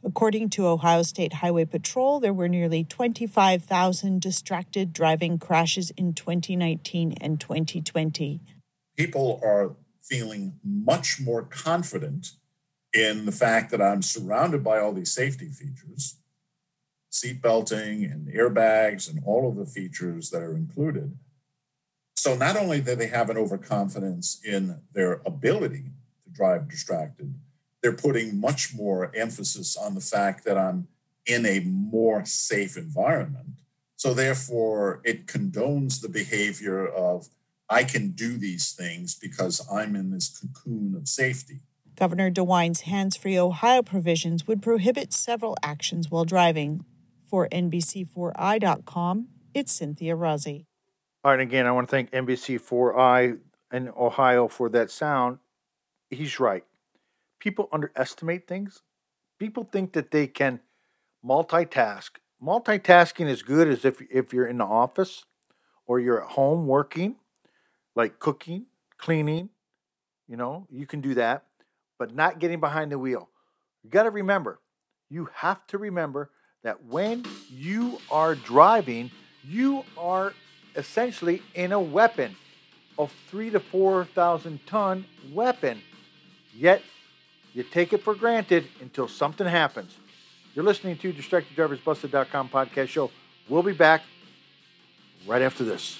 According 0.04 0.52
to 0.52 0.68
Ohio 0.68 1.02
State 1.02 1.34
Highway 1.34 1.66
Patrol, 1.66 2.20
there 2.20 2.34
were 2.34 2.48
nearly 2.48 2.84
25,000 2.84 4.22
distracted 4.22 4.94
driving 4.94 5.40
crashes 5.40 5.90
in 5.98 6.14
2019 6.14 7.16
and 7.20 7.40
2020. 7.40 8.40
People 8.96 9.40
are 9.44 9.76
feeling 10.04 10.60
much 10.64 11.20
more 11.20 11.42
confident 11.42 12.34
in 12.94 13.26
the 13.26 13.32
fact 13.32 13.72
that 13.72 13.82
I'm 13.82 14.04
surrounded 14.04 14.64
by 14.64 14.80
all 14.80 14.94
these 14.94 15.12
safety 15.12 15.50
features 15.50 16.18
seat 17.10 17.42
belting 17.42 18.04
and 18.04 18.28
airbags 18.28 19.10
and 19.10 19.24
all 19.26 19.50
of 19.50 19.56
the 19.56 19.66
features 19.66 20.30
that 20.32 20.42
are 20.42 20.56
included. 20.56 21.18
So 22.26 22.36
not 22.36 22.58
only 22.58 22.82
do 22.82 22.96
they 22.96 23.06
have 23.06 23.30
an 23.30 23.38
overconfidence 23.38 24.42
in 24.44 24.82
their 24.94 25.22
ability 25.28 25.84
to 26.24 26.32
drive 26.32 26.68
distracted, 26.68 27.36
they're 27.84 27.94
putting 27.94 28.42
much 28.42 28.74
more 28.74 29.12
emphasis 29.16 29.78
on 29.78 29.94
the 29.94 30.02
fact 30.02 30.44
that 30.46 30.58
I'm 30.58 30.88
in 31.28 31.46
a 31.46 31.60
more 31.60 32.26
safe 32.26 32.78
environment. 32.78 33.60
So 33.96 34.16
therefore, 34.16 35.02
it 35.04 35.28
condones 35.28 36.02
the 36.02 36.10
behavior 36.10 36.88
of 36.88 37.30
I 37.70 37.84
can 37.84 38.10
do 38.10 38.40
these 38.40 38.72
things 38.72 39.14
because 39.14 39.62
I'm 39.72 39.96
in 39.96 40.10
this 40.10 40.28
cocoon 40.36 40.96
of 40.96 41.08
safety. 41.08 41.60
Governor 41.96 42.32
DeWine's 42.32 42.82
hands 42.82 43.16
free 43.16 43.38
Ohio 43.38 43.84
provisions 43.84 44.48
would 44.48 44.64
prohibit 44.64 45.14
several 45.14 45.56
actions 45.62 46.10
while 46.10 46.26
driving, 46.26 46.86
for 47.24 47.48
NBC4i.com, 47.50 49.28
it's 49.54 49.72
Cynthia 49.72 50.16
Rozzi. 50.16 50.66
All 51.26 51.32
right, 51.32 51.40
again, 51.40 51.66
I 51.66 51.72
want 51.72 51.88
to 51.88 51.92
thank 51.92 52.12
NBC4i 52.12 53.40
in 53.74 53.90
Ohio 53.98 54.48
for 54.48 54.70
that 54.70 54.92
sound. 54.92 55.40
He's 56.12 56.40
right. 56.40 56.64
People 57.40 57.68
underestimate 57.72 58.48
things. 58.48 58.84
People 59.40 59.64
think 59.64 59.94
that 59.94 60.12
they 60.12 60.28
can 60.28 60.60
multitask. 61.26 62.12
Multitasking 62.40 63.28
is 63.28 63.42
good 63.42 63.68
as 63.68 63.84
if, 63.84 64.04
if 64.12 64.34
you're 64.34 64.46
in 64.46 64.60
the 64.60 64.66
office 64.66 65.26
or 65.88 66.00
you're 66.00 66.24
at 66.24 66.34
home 66.34 66.68
working, 66.68 67.16
like 67.96 68.20
cooking, 68.20 68.68
cleaning. 69.00 69.50
You 70.28 70.38
know, 70.38 70.68
you 70.70 70.86
can 70.86 71.02
do 71.02 71.16
that, 71.16 71.46
but 71.98 72.14
not 72.14 72.38
getting 72.38 72.60
behind 72.60 72.92
the 72.92 73.00
wheel. 73.00 73.30
You 73.84 73.90
got 73.90 74.04
to 74.04 74.12
remember, 74.12 74.60
you 75.10 75.30
have 75.34 75.66
to 75.70 75.80
remember 75.80 76.30
that 76.62 76.86
when 76.86 77.26
you 77.50 78.00
are 78.12 78.36
driving, 78.36 79.10
you 79.44 79.86
are 79.98 80.32
essentially 80.76 81.42
in 81.54 81.72
a 81.72 81.80
weapon 81.80 82.36
of 82.98 83.14
three 83.30 83.50
to 83.50 83.60
four 83.60 84.06
thousand 84.06 84.66
ton 84.66 85.06
weapon. 85.34 85.82
Yet 86.56 86.82
you 87.54 87.64
take 87.64 87.94
it 87.94 88.04
for 88.04 88.16
granted 88.16 88.68
until 88.82 89.08
something 89.08 89.48
happens. 89.48 89.98
You're 90.54 90.66
listening 90.66 90.98
to 90.98 91.14
DistractedDriversBusted.com 91.14 92.50
podcast 92.50 92.88
show. 92.88 93.12
We'll 93.50 93.64
be 93.64 93.74
back 93.74 94.04
right 95.28 95.42
after 95.42 95.64
this. 95.64 96.00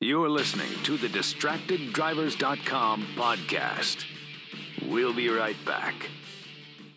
You're 0.00 0.28
listening 0.30 0.70
to 0.84 0.96
the 0.96 1.08
DistractedDrivers.com 1.08 3.06
podcast. 3.16 4.04
We'll 4.86 5.12
be 5.12 5.28
right 5.28 5.56
back. 5.66 6.08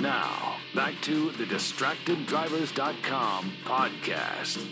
Now, 0.00 0.56
back 0.74 0.94
to 1.02 1.30
the 1.32 1.44
DistractedDrivers.com 1.44 3.52
podcast. 3.64 4.66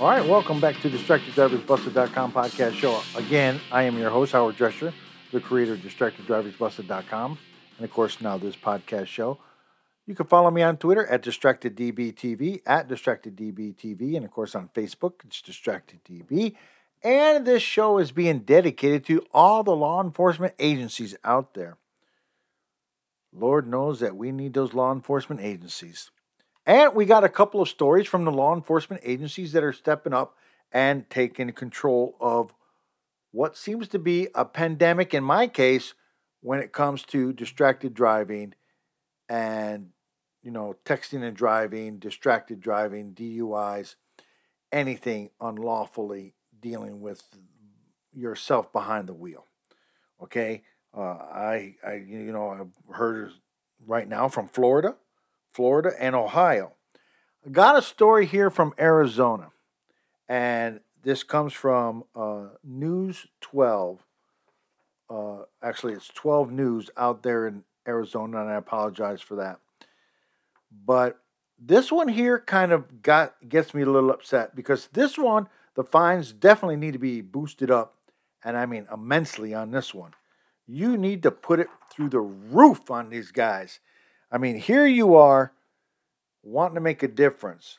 All 0.00 0.08
right, 0.08 0.26
welcome 0.26 0.58
back 0.58 0.80
to 0.80 0.88
DistractedDriversBusted.com 0.88 2.32
podcast 2.32 2.72
show. 2.72 3.02
Again, 3.14 3.60
I 3.70 3.82
am 3.82 3.98
your 3.98 4.08
host, 4.08 4.32
Howard 4.32 4.56
Drescher, 4.56 4.94
the 5.32 5.40
creator 5.40 5.74
of 5.74 5.80
DistractedDriversBusted.com, 5.80 7.38
and 7.76 7.84
of 7.84 7.92
course, 7.92 8.22
now 8.22 8.38
this 8.38 8.56
podcast 8.56 9.08
show. 9.08 9.36
You 10.06 10.14
can 10.14 10.24
follow 10.24 10.50
me 10.50 10.62
on 10.62 10.78
Twitter 10.78 11.06
at 11.06 11.22
DistractedDBTV, 11.22 12.62
at 12.64 12.88
DistractedDBTV, 12.88 14.16
and 14.16 14.24
of 14.24 14.30
course 14.30 14.54
on 14.54 14.70
Facebook, 14.74 15.26
it's 15.26 15.42
DistractedDB. 15.42 16.54
And 17.02 17.46
this 17.46 17.62
show 17.62 17.98
is 17.98 18.12
being 18.12 18.38
dedicated 18.38 19.04
to 19.06 19.26
all 19.34 19.62
the 19.62 19.76
law 19.76 20.02
enforcement 20.02 20.54
agencies 20.58 21.14
out 21.22 21.52
there. 21.52 21.76
Lord 23.38 23.68
knows 23.68 24.00
that 24.00 24.16
we 24.16 24.32
need 24.32 24.54
those 24.54 24.74
law 24.74 24.92
enforcement 24.92 25.40
agencies. 25.40 26.10
And 26.64 26.94
we 26.94 27.04
got 27.04 27.24
a 27.24 27.28
couple 27.28 27.60
of 27.62 27.68
stories 27.68 28.08
from 28.08 28.24
the 28.24 28.32
law 28.32 28.54
enforcement 28.54 29.02
agencies 29.04 29.52
that 29.52 29.62
are 29.62 29.72
stepping 29.72 30.12
up 30.12 30.36
and 30.72 31.08
taking 31.08 31.52
control 31.52 32.16
of 32.20 32.52
what 33.30 33.56
seems 33.56 33.86
to 33.88 33.98
be 33.98 34.28
a 34.34 34.44
pandemic, 34.44 35.14
in 35.14 35.22
my 35.22 35.46
case, 35.46 35.94
when 36.40 36.58
it 36.60 36.72
comes 36.72 37.02
to 37.04 37.32
distracted 37.32 37.94
driving 37.94 38.54
and, 39.28 39.90
you 40.42 40.50
know, 40.50 40.74
texting 40.84 41.22
and 41.22 41.36
driving, 41.36 41.98
distracted 41.98 42.60
driving, 42.60 43.12
DUIs, 43.14 43.94
anything 44.72 45.30
unlawfully 45.40 46.34
dealing 46.58 47.00
with 47.00 47.22
yourself 48.12 48.72
behind 48.72 49.08
the 49.08 49.14
wheel. 49.14 49.46
Okay? 50.22 50.62
Uh, 50.96 51.00
I, 51.00 51.74
I, 51.86 51.94
you 51.94 52.32
know, 52.32 52.48
I've 52.48 52.94
heard 52.94 53.32
right 53.86 54.08
now 54.08 54.28
from 54.28 54.48
Florida, 54.48 54.96
Florida 55.52 55.92
and 56.00 56.16
Ohio. 56.16 56.72
I 57.44 57.50
got 57.50 57.76
a 57.76 57.82
story 57.82 58.24
here 58.24 58.48
from 58.48 58.72
Arizona, 58.78 59.50
and 60.26 60.80
this 61.02 61.22
comes 61.22 61.52
from 61.52 62.04
uh, 62.14 62.46
News 62.64 63.26
12. 63.42 64.06
Uh, 65.10 65.42
actually, 65.62 65.92
it's 65.92 66.08
12 66.08 66.50
News 66.50 66.90
out 66.96 67.22
there 67.22 67.46
in 67.46 67.64
Arizona, 67.86 68.40
and 68.40 68.50
I 68.50 68.54
apologize 68.54 69.20
for 69.20 69.36
that. 69.36 69.60
But 70.72 71.20
this 71.58 71.92
one 71.92 72.08
here 72.08 72.38
kind 72.38 72.72
of 72.72 73.02
got 73.02 73.34
gets 73.46 73.74
me 73.74 73.82
a 73.82 73.90
little 73.90 74.10
upset 74.10 74.56
because 74.56 74.88
this 74.88 75.18
one, 75.18 75.48
the 75.74 75.84
fines 75.84 76.32
definitely 76.32 76.76
need 76.76 76.94
to 76.94 76.98
be 76.98 77.20
boosted 77.20 77.70
up, 77.70 77.96
and 78.42 78.56
I 78.56 78.64
mean 78.64 78.86
immensely 78.90 79.52
on 79.52 79.72
this 79.72 79.92
one 79.92 80.14
you 80.66 80.96
need 80.96 81.22
to 81.22 81.30
put 81.30 81.60
it 81.60 81.68
through 81.92 82.10
the 82.10 82.20
roof 82.20 82.90
on 82.90 83.10
these 83.10 83.30
guys. 83.30 83.80
I 84.30 84.38
mean, 84.38 84.58
here 84.58 84.86
you 84.86 85.14
are 85.14 85.52
wanting 86.42 86.74
to 86.74 86.80
make 86.80 87.02
a 87.02 87.08
difference. 87.08 87.78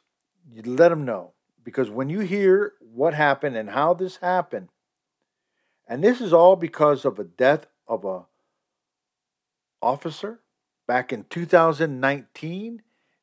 You 0.51 0.61
let 0.63 0.89
them 0.89 1.05
know 1.05 1.33
because 1.63 1.89
when 1.89 2.09
you 2.09 2.19
hear 2.19 2.73
what 2.79 3.13
happened 3.13 3.57
and 3.57 3.69
how 3.69 3.93
this 3.93 4.17
happened, 4.17 4.69
and 5.87 6.03
this 6.03 6.21
is 6.21 6.33
all 6.33 6.55
because 6.55 7.05
of 7.05 7.19
a 7.19 7.23
death 7.23 7.67
of 7.87 8.03
a 8.03 8.25
officer 9.81 10.39
back 10.87 11.11
in 11.11 11.25
2019. 11.29 12.81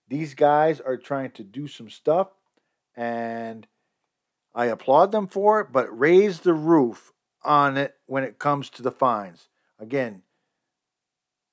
These 0.08 0.34
guys 0.34 0.80
are 0.80 0.96
trying 0.96 1.30
to 1.32 1.42
do 1.42 1.66
some 1.66 1.90
stuff 1.90 2.28
and 2.96 3.66
I 4.54 4.66
applaud 4.66 5.10
them 5.10 5.26
for 5.26 5.60
it, 5.60 5.68
but 5.72 5.98
raise 5.98 6.40
the 6.40 6.54
roof 6.54 7.12
on 7.42 7.76
it 7.76 7.94
when 8.06 8.22
it 8.22 8.38
comes 8.38 8.70
to 8.70 8.82
the 8.82 8.92
fines. 8.92 9.48
Again, 9.84 10.22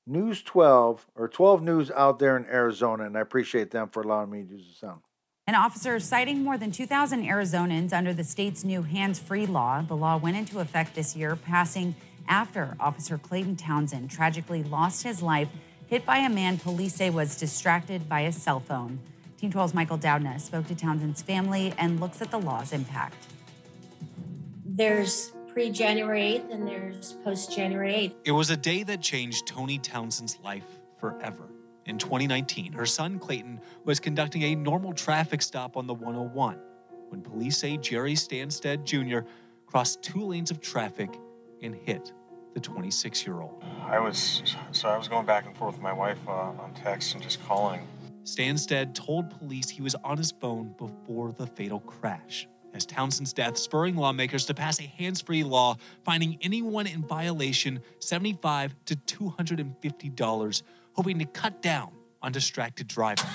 News 0.08 0.42
12 0.42 1.06
or 1.16 1.28
12 1.28 1.62
News 1.62 1.92
out 1.92 2.18
there 2.18 2.38
in 2.38 2.46
Arizona, 2.46 3.04
and 3.04 3.18
I 3.18 3.20
appreciate 3.20 3.72
them 3.72 3.90
for 3.90 4.02
allowing 4.02 4.30
me 4.30 4.44
to 4.44 4.50
use 4.50 4.68
the 4.70 4.74
sound. 4.74 5.02
An 5.48 5.56
officer 5.56 6.00
citing 6.00 6.42
more 6.42 6.58
than 6.58 6.72
2,000 6.72 7.26
Arizonans 7.26 7.92
under 7.92 8.14
the 8.14 8.24
state's 8.24 8.64
new 8.64 8.84
hands 8.84 9.20
free 9.20 9.46
law. 9.46 9.82
The 9.82 9.98
law 9.98 10.16
went 10.16 10.38
into 10.38 10.60
effect 10.60 10.96
this 10.96 11.14
year, 11.14 11.36
passing 11.36 11.94
after 12.26 12.78
Officer 12.80 13.18
Clayton 13.18 13.58
Townsend 13.58 14.10
tragically 14.10 14.64
lost 14.64 15.04
his 15.04 15.22
life 15.22 15.50
hit 15.88 16.06
by 16.06 16.20
a 16.20 16.30
man 16.30 16.58
police 16.58 16.96
say 16.96 17.10
was 17.10 17.36
distracted 17.36 18.08
by 18.08 18.22
a 18.22 18.32
cell 18.32 18.62
phone. 18.62 19.00
Team 19.38 19.52
12's 19.52 19.74
Michael 19.74 19.98
Doudna 19.98 20.40
spoke 20.40 20.68
to 20.68 20.76
Townsend's 20.76 21.22
family 21.22 21.74
and 21.78 22.00
looks 22.00 22.22
at 22.22 22.32
the 22.32 22.40
law's 22.40 22.72
impact. 22.72 23.28
There's 24.64 25.34
pre 25.54 25.70
January 25.70 26.22
8th 26.22 26.54
and 26.54 26.68
there's 26.68 27.14
post 27.24 27.54
January 27.54 27.94
8th. 27.94 28.14
It 28.26 28.32
was 28.32 28.50
a 28.50 28.58
day 28.58 28.84
that 28.84 29.02
changed 29.02 29.48
Tony 29.48 29.78
Townsend's 29.78 30.40
life 30.44 30.80
forever. 30.98 31.50
In 31.86 31.98
2019, 31.98 32.72
her 32.74 32.86
son 32.86 33.20
Clayton 33.20 33.60
was 33.84 34.00
conducting 34.00 34.44
a 34.44 34.56
normal 34.56 34.94
traffic 34.94 35.42
stop 35.42 35.76
on 35.76 35.88
the 35.88 35.94
101 35.94 36.58
when 37.10 37.22
police 37.22 37.58
say 37.58 37.76
Jerry 37.76 38.16
Sanstead 38.16 38.86
Jr. 38.86 39.20
crossed 39.66 40.02
two 40.02 40.26
lanes 40.26 40.52
of 40.52 40.62
traffic 40.62 41.10
and 41.62 41.76
hit 41.76 42.14
the 42.54 42.60
26 42.60 43.26
year 43.26 43.42
old. 43.42 43.64
I 43.82 44.00
was 44.00 44.44
so 44.72 44.88
I 44.88 44.98
was 44.98 45.08
going 45.08 45.26
back 45.26 45.46
and 45.48 45.58
forth 45.58 45.76
with 45.76 45.84
my 45.84 45.94
wife 45.94 46.20
uh, 46.28 46.32
on 46.32 46.74
text 46.76 47.14
and 47.14 47.22
just 47.22 47.44
calling. 47.46 47.88
Sanstead 48.24 48.96
told 48.96 49.38
police 49.40 49.70
he 49.70 49.82
was 49.82 49.96
on 50.04 50.18
his 50.18 50.32
phone 50.32 50.76
before 50.78 51.32
the 51.32 51.48
fatal 51.48 51.80
crash 51.82 52.48
as 52.74 52.86
Townsend's 52.86 53.34
death 53.34 53.58
spurring 53.58 53.96
lawmakers 53.96 54.46
to 54.46 54.54
pass 54.54 54.80
a 54.80 54.84
hands-free 54.84 55.44
law 55.44 55.76
fining 56.04 56.38
anyone 56.42 56.88
in 56.88 57.04
violation 57.04 57.82
75 58.00 58.76
to 58.86 58.96
250 58.96 60.10
dollars 60.10 60.64
hoping 60.94 61.20
to 61.20 61.26
cut 61.26 61.62
down 61.62 61.92
on 62.22 62.32
distracted 62.32 62.88
driving. 62.88 63.26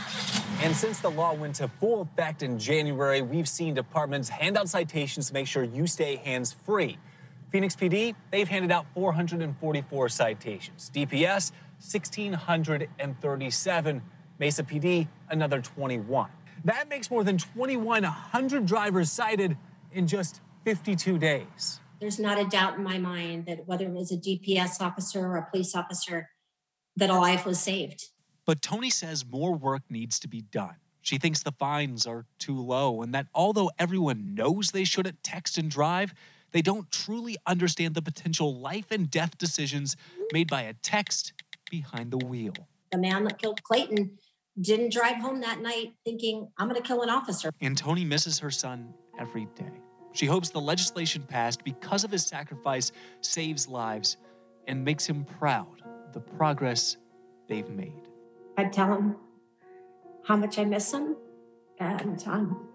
And 0.62 0.74
since 0.74 1.00
the 1.00 1.10
law 1.10 1.34
went 1.34 1.56
to 1.56 1.68
full 1.68 2.00
effect 2.02 2.42
in 2.42 2.58
January, 2.58 3.20
we've 3.22 3.48
seen 3.48 3.74
departments 3.74 4.28
hand 4.28 4.56
out 4.56 4.68
citations 4.68 5.28
to 5.28 5.34
make 5.34 5.46
sure 5.46 5.62
you 5.64 5.86
stay 5.86 6.16
hands-free. 6.16 6.98
Phoenix 7.50 7.76
PD, 7.76 8.14
they've 8.30 8.48
handed 8.48 8.70
out 8.70 8.86
444 8.94 10.08
citations. 10.08 10.90
DPS, 10.94 11.52
1,637. 11.80 14.02
Mesa 14.38 14.62
PD, 14.62 15.08
another 15.30 15.62
21. 15.62 16.28
That 16.66 16.88
makes 16.88 17.12
more 17.12 17.22
than 17.22 17.38
2,100 17.38 18.66
drivers 18.66 19.12
cited 19.12 19.56
in 19.92 20.08
just 20.08 20.40
52 20.64 21.16
days. 21.16 21.80
There's 22.00 22.18
not 22.18 22.40
a 22.40 22.44
doubt 22.44 22.76
in 22.76 22.82
my 22.82 22.98
mind 22.98 23.46
that 23.46 23.68
whether 23.68 23.84
it 23.84 23.92
was 23.92 24.10
a 24.10 24.16
DPS 24.16 24.80
officer 24.80 25.20
or 25.20 25.36
a 25.36 25.46
police 25.48 25.76
officer, 25.76 26.28
that 26.96 27.08
a 27.08 27.14
life 27.14 27.46
was 27.46 27.60
saved. 27.60 28.06
But 28.44 28.62
Tony 28.62 28.90
says 28.90 29.24
more 29.24 29.54
work 29.54 29.82
needs 29.88 30.18
to 30.18 30.26
be 30.26 30.40
done. 30.40 30.74
She 31.02 31.18
thinks 31.18 31.44
the 31.44 31.52
fines 31.52 32.04
are 32.04 32.26
too 32.40 32.60
low 32.60 33.00
and 33.00 33.14
that 33.14 33.28
although 33.32 33.70
everyone 33.78 34.34
knows 34.34 34.72
they 34.72 34.82
shouldn't 34.82 35.22
text 35.22 35.58
and 35.58 35.70
drive, 35.70 36.14
they 36.50 36.62
don't 36.62 36.90
truly 36.90 37.36
understand 37.46 37.94
the 37.94 38.02
potential 38.02 38.52
life 38.52 38.90
and 38.90 39.08
death 39.08 39.38
decisions 39.38 39.96
made 40.32 40.48
by 40.48 40.62
a 40.62 40.72
text 40.72 41.32
behind 41.70 42.10
the 42.10 42.26
wheel. 42.26 42.54
The 42.90 42.98
man 42.98 43.22
that 43.24 43.38
killed 43.38 43.62
Clayton 43.62 44.18
didn't 44.60 44.92
drive 44.92 45.16
home 45.16 45.40
that 45.40 45.60
night 45.60 45.94
thinking, 46.04 46.48
I'm 46.58 46.68
going 46.68 46.80
to 46.80 46.86
kill 46.86 47.02
an 47.02 47.10
officer. 47.10 47.50
And 47.60 47.76
Tony 47.76 48.04
misses 48.04 48.38
her 48.38 48.50
son 48.50 48.94
every 49.18 49.46
day. 49.54 49.70
She 50.12 50.26
hopes 50.26 50.48
the 50.48 50.60
legislation 50.60 51.22
passed 51.28 51.62
because 51.62 52.04
of 52.04 52.10
his 52.10 52.24
sacrifice 52.24 52.92
saves 53.20 53.68
lives 53.68 54.16
and 54.66 54.84
makes 54.84 55.06
him 55.06 55.24
proud 55.24 55.82
of 56.06 56.12
the 56.12 56.20
progress 56.20 56.96
they've 57.48 57.68
made. 57.68 58.08
I'd 58.56 58.72
tell 58.72 58.94
him 58.94 59.16
how 60.24 60.36
much 60.36 60.58
I 60.58 60.64
miss 60.64 60.92
him, 60.92 61.16
and 61.78 62.24
um, 62.26 62.68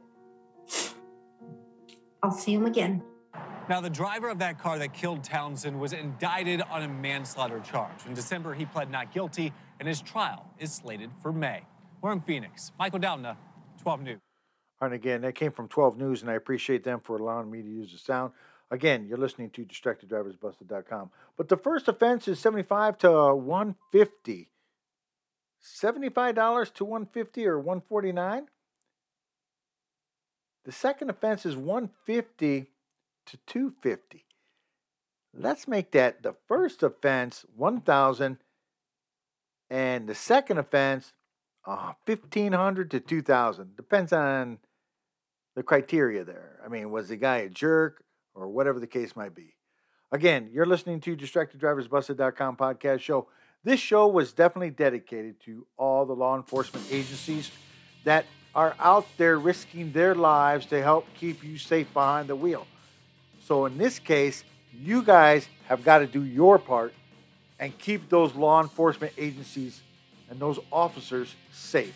I'll 2.21 2.31
see 2.31 2.53
him 2.53 2.65
again. 2.65 3.03
Now, 3.67 3.81
the 3.81 3.89
driver 3.89 4.29
of 4.29 4.39
that 4.39 4.59
car 4.59 4.77
that 4.79 4.93
killed 4.93 5.23
Townsend 5.23 5.79
was 5.79 5.93
indicted 5.93 6.61
on 6.61 6.83
a 6.83 6.87
manslaughter 6.87 7.59
charge. 7.61 8.05
In 8.05 8.13
December, 8.13 8.53
he 8.53 8.65
pled 8.65 8.91
not 8.91 9.13
guilty, 9.13 9.53
and 9.79 9.87
his 9.87 10.01
trial 10.01 10.45
is 10.59 10.71
slated 10.71 11.09
for 11.21 11.31
May. 11.31 11.61
We're 12.01 12.13
in 12.13 12.21
Phoenix. 12.21 12.71
Michael 12.79 12.99
Doudna, 12.99 13.37
12 13.81 14.01
News. 14.01 14.19
And 14.81 14.93
again, 14.93 15.21
that 15.21 15.35
came 15.35 15.51
from 15.51 15.67
12 15.67 15.97
News, 15.97 16.21
and 16.21 16.31
I 16.31 16.33
appreciate 16.33 16.83
them 16.83 16.99
for 16.99 17.17
allowing 17.17 17.51
me 17.51 17.61
to 17.61 17.69
use 17.69 17.91
the 17.91 17.99
sound. 17.99 18.33
Again, 18.71 19.05
you're 19.07 19.17
listening 19.17 19.51
to 19.51 19.65
DistractedDriversBusted.com. 19.65 21.11
But 21.37 21.49
the 21.49 21.57
first 21.57 21.87
offense 21.87 22.27
is 22.27 22.39
75 22.39 22.97
to 22.99 23.35
150. 23.35 24.49
$75 25.63 26.73
to 26.73 26.85
150 26.85 27.47
or 27.47 27.59
149 27.59 28.47
The 30.65 30.71
second 30.71 31.09
offense 31.09 31.45
is 31.45 31.55
150 31.55 32.71
to 33.27 33.37
250 33.45 34.25
Let's 35.33 35.67
make 35.67 35.91
that 35.91 36.23
the 36.23 36.33
first 36.47 36.81
offense 36.83 37.45
1000 37.55 38.37
and 39.69 40.09
the 40.09 40.15
second 40.15 40.57
offense 40.57 41.13
uh, 41.65 41.93
1500 42.05 42.91
to 42.91 42.99
2000 42.99 43.75
depends 43.75 44.13
on 44.13 44.57
the 45.55 45.63
criteria 45.63 46.23
there. 46.23 46.59
I 46.65 46.69
mean, 46.69 46.91
was 46.91 47.09
the 47.09 47.17
guy 47.17 47.37
a 47.37 47.49
jerk 47.49 48.03
or 48.33 48.47
whatever 48.47 48.79
the 48.79 48.87
case 48.87 49.15
might 49.15 49.35
be? 49.35 49.55
Again, 50.11 50.49
you're 50.51 50.65
listening 50.65 50.99
to 51.01 51.15
DistractedDriversBusted.com 51.15 52.57
podcast 52.57 52.99
show. 52.99 53.27
This 53.63 53.79
show 53.79 54.07
was 54.07 54.33
definitely 54.33 54.71
dedicated 54.71 55.39
to 55.45 55.65
all 55.77 56.05
the 56.05 56.15
law 56.15 56.35
enforcement 56.35 56.85
agencies 56.91 57.51
that 58.03 58.25
are 58.53 58.75
out 58.79 59.05
there 59.17 59.37
risking 59.37 59.91
their 59.91 60.15
lives 60.15 60.65
to 60.67 60.81
help 60.81 61.07
keep 61.15 61.43
you 61.43 61.57
safe 61.57 61.93
behind 61.93 62.27
the 62.27 62.35
wheel. 62.35 62.67
So 63.45 63.65
in 63.65 63.77
this 63.77 63.99
case, 63.99 64.43
you 64.73 65.03
guys 65.03 65.47
have 65.67 65.83
got 65.83 65.99
to 65.99 66.07
do 66.07 66.23
your 66.23 66.59
part 66.59 66.93
and 67.59 67.77
keep 67.77 68.09
those 68.09 68.35
law 68.35 68.61
enforcement 68.61 69.13
agencies 69.17 69.81
and 70.31 70.39
those 70.39 70.57
officers 70.71 71.35
safe. 71.51 71.93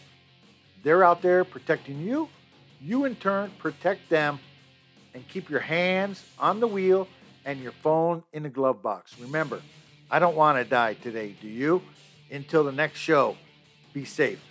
They're 0.83 1.03
out 1.03 1.23
there 1.23 1.43
protecting 1.43 2.01
you. 2.01 2.29
You, 2.81 3.05
in 3.05 3.15
turn, 3.15 3.51
protect 3.57 4.09
them 4.09 4.39
and 5.13 5.27
keep 5.27 5.49
your 5.49 5.61
hands 5.61 6.23
on 6.37 6.59
the 6.59 6.67
wheel 6.67 7.07
and 7.45 7.61
your 7.61 7.71
phone 7.71 8.23
in 8.33 8.43
the 8.43 8.49
glove 8.49 8.83
box. 8.83 9.15
Remember, 9.19 9.61
I 10.11 10.19
don't 10.19 10.35
want 10.35 10.57
to 10.57 10.65
die 10.65 10.95
today, 10.95 11.35
do 11.41 11.47
you? 11.47 11.81
Until 12.29 12.65
the 12.65 12.73
next 12.73 12.99
show, 12.99 13.37
be 13.93 14.03
safe. 14.03 14.43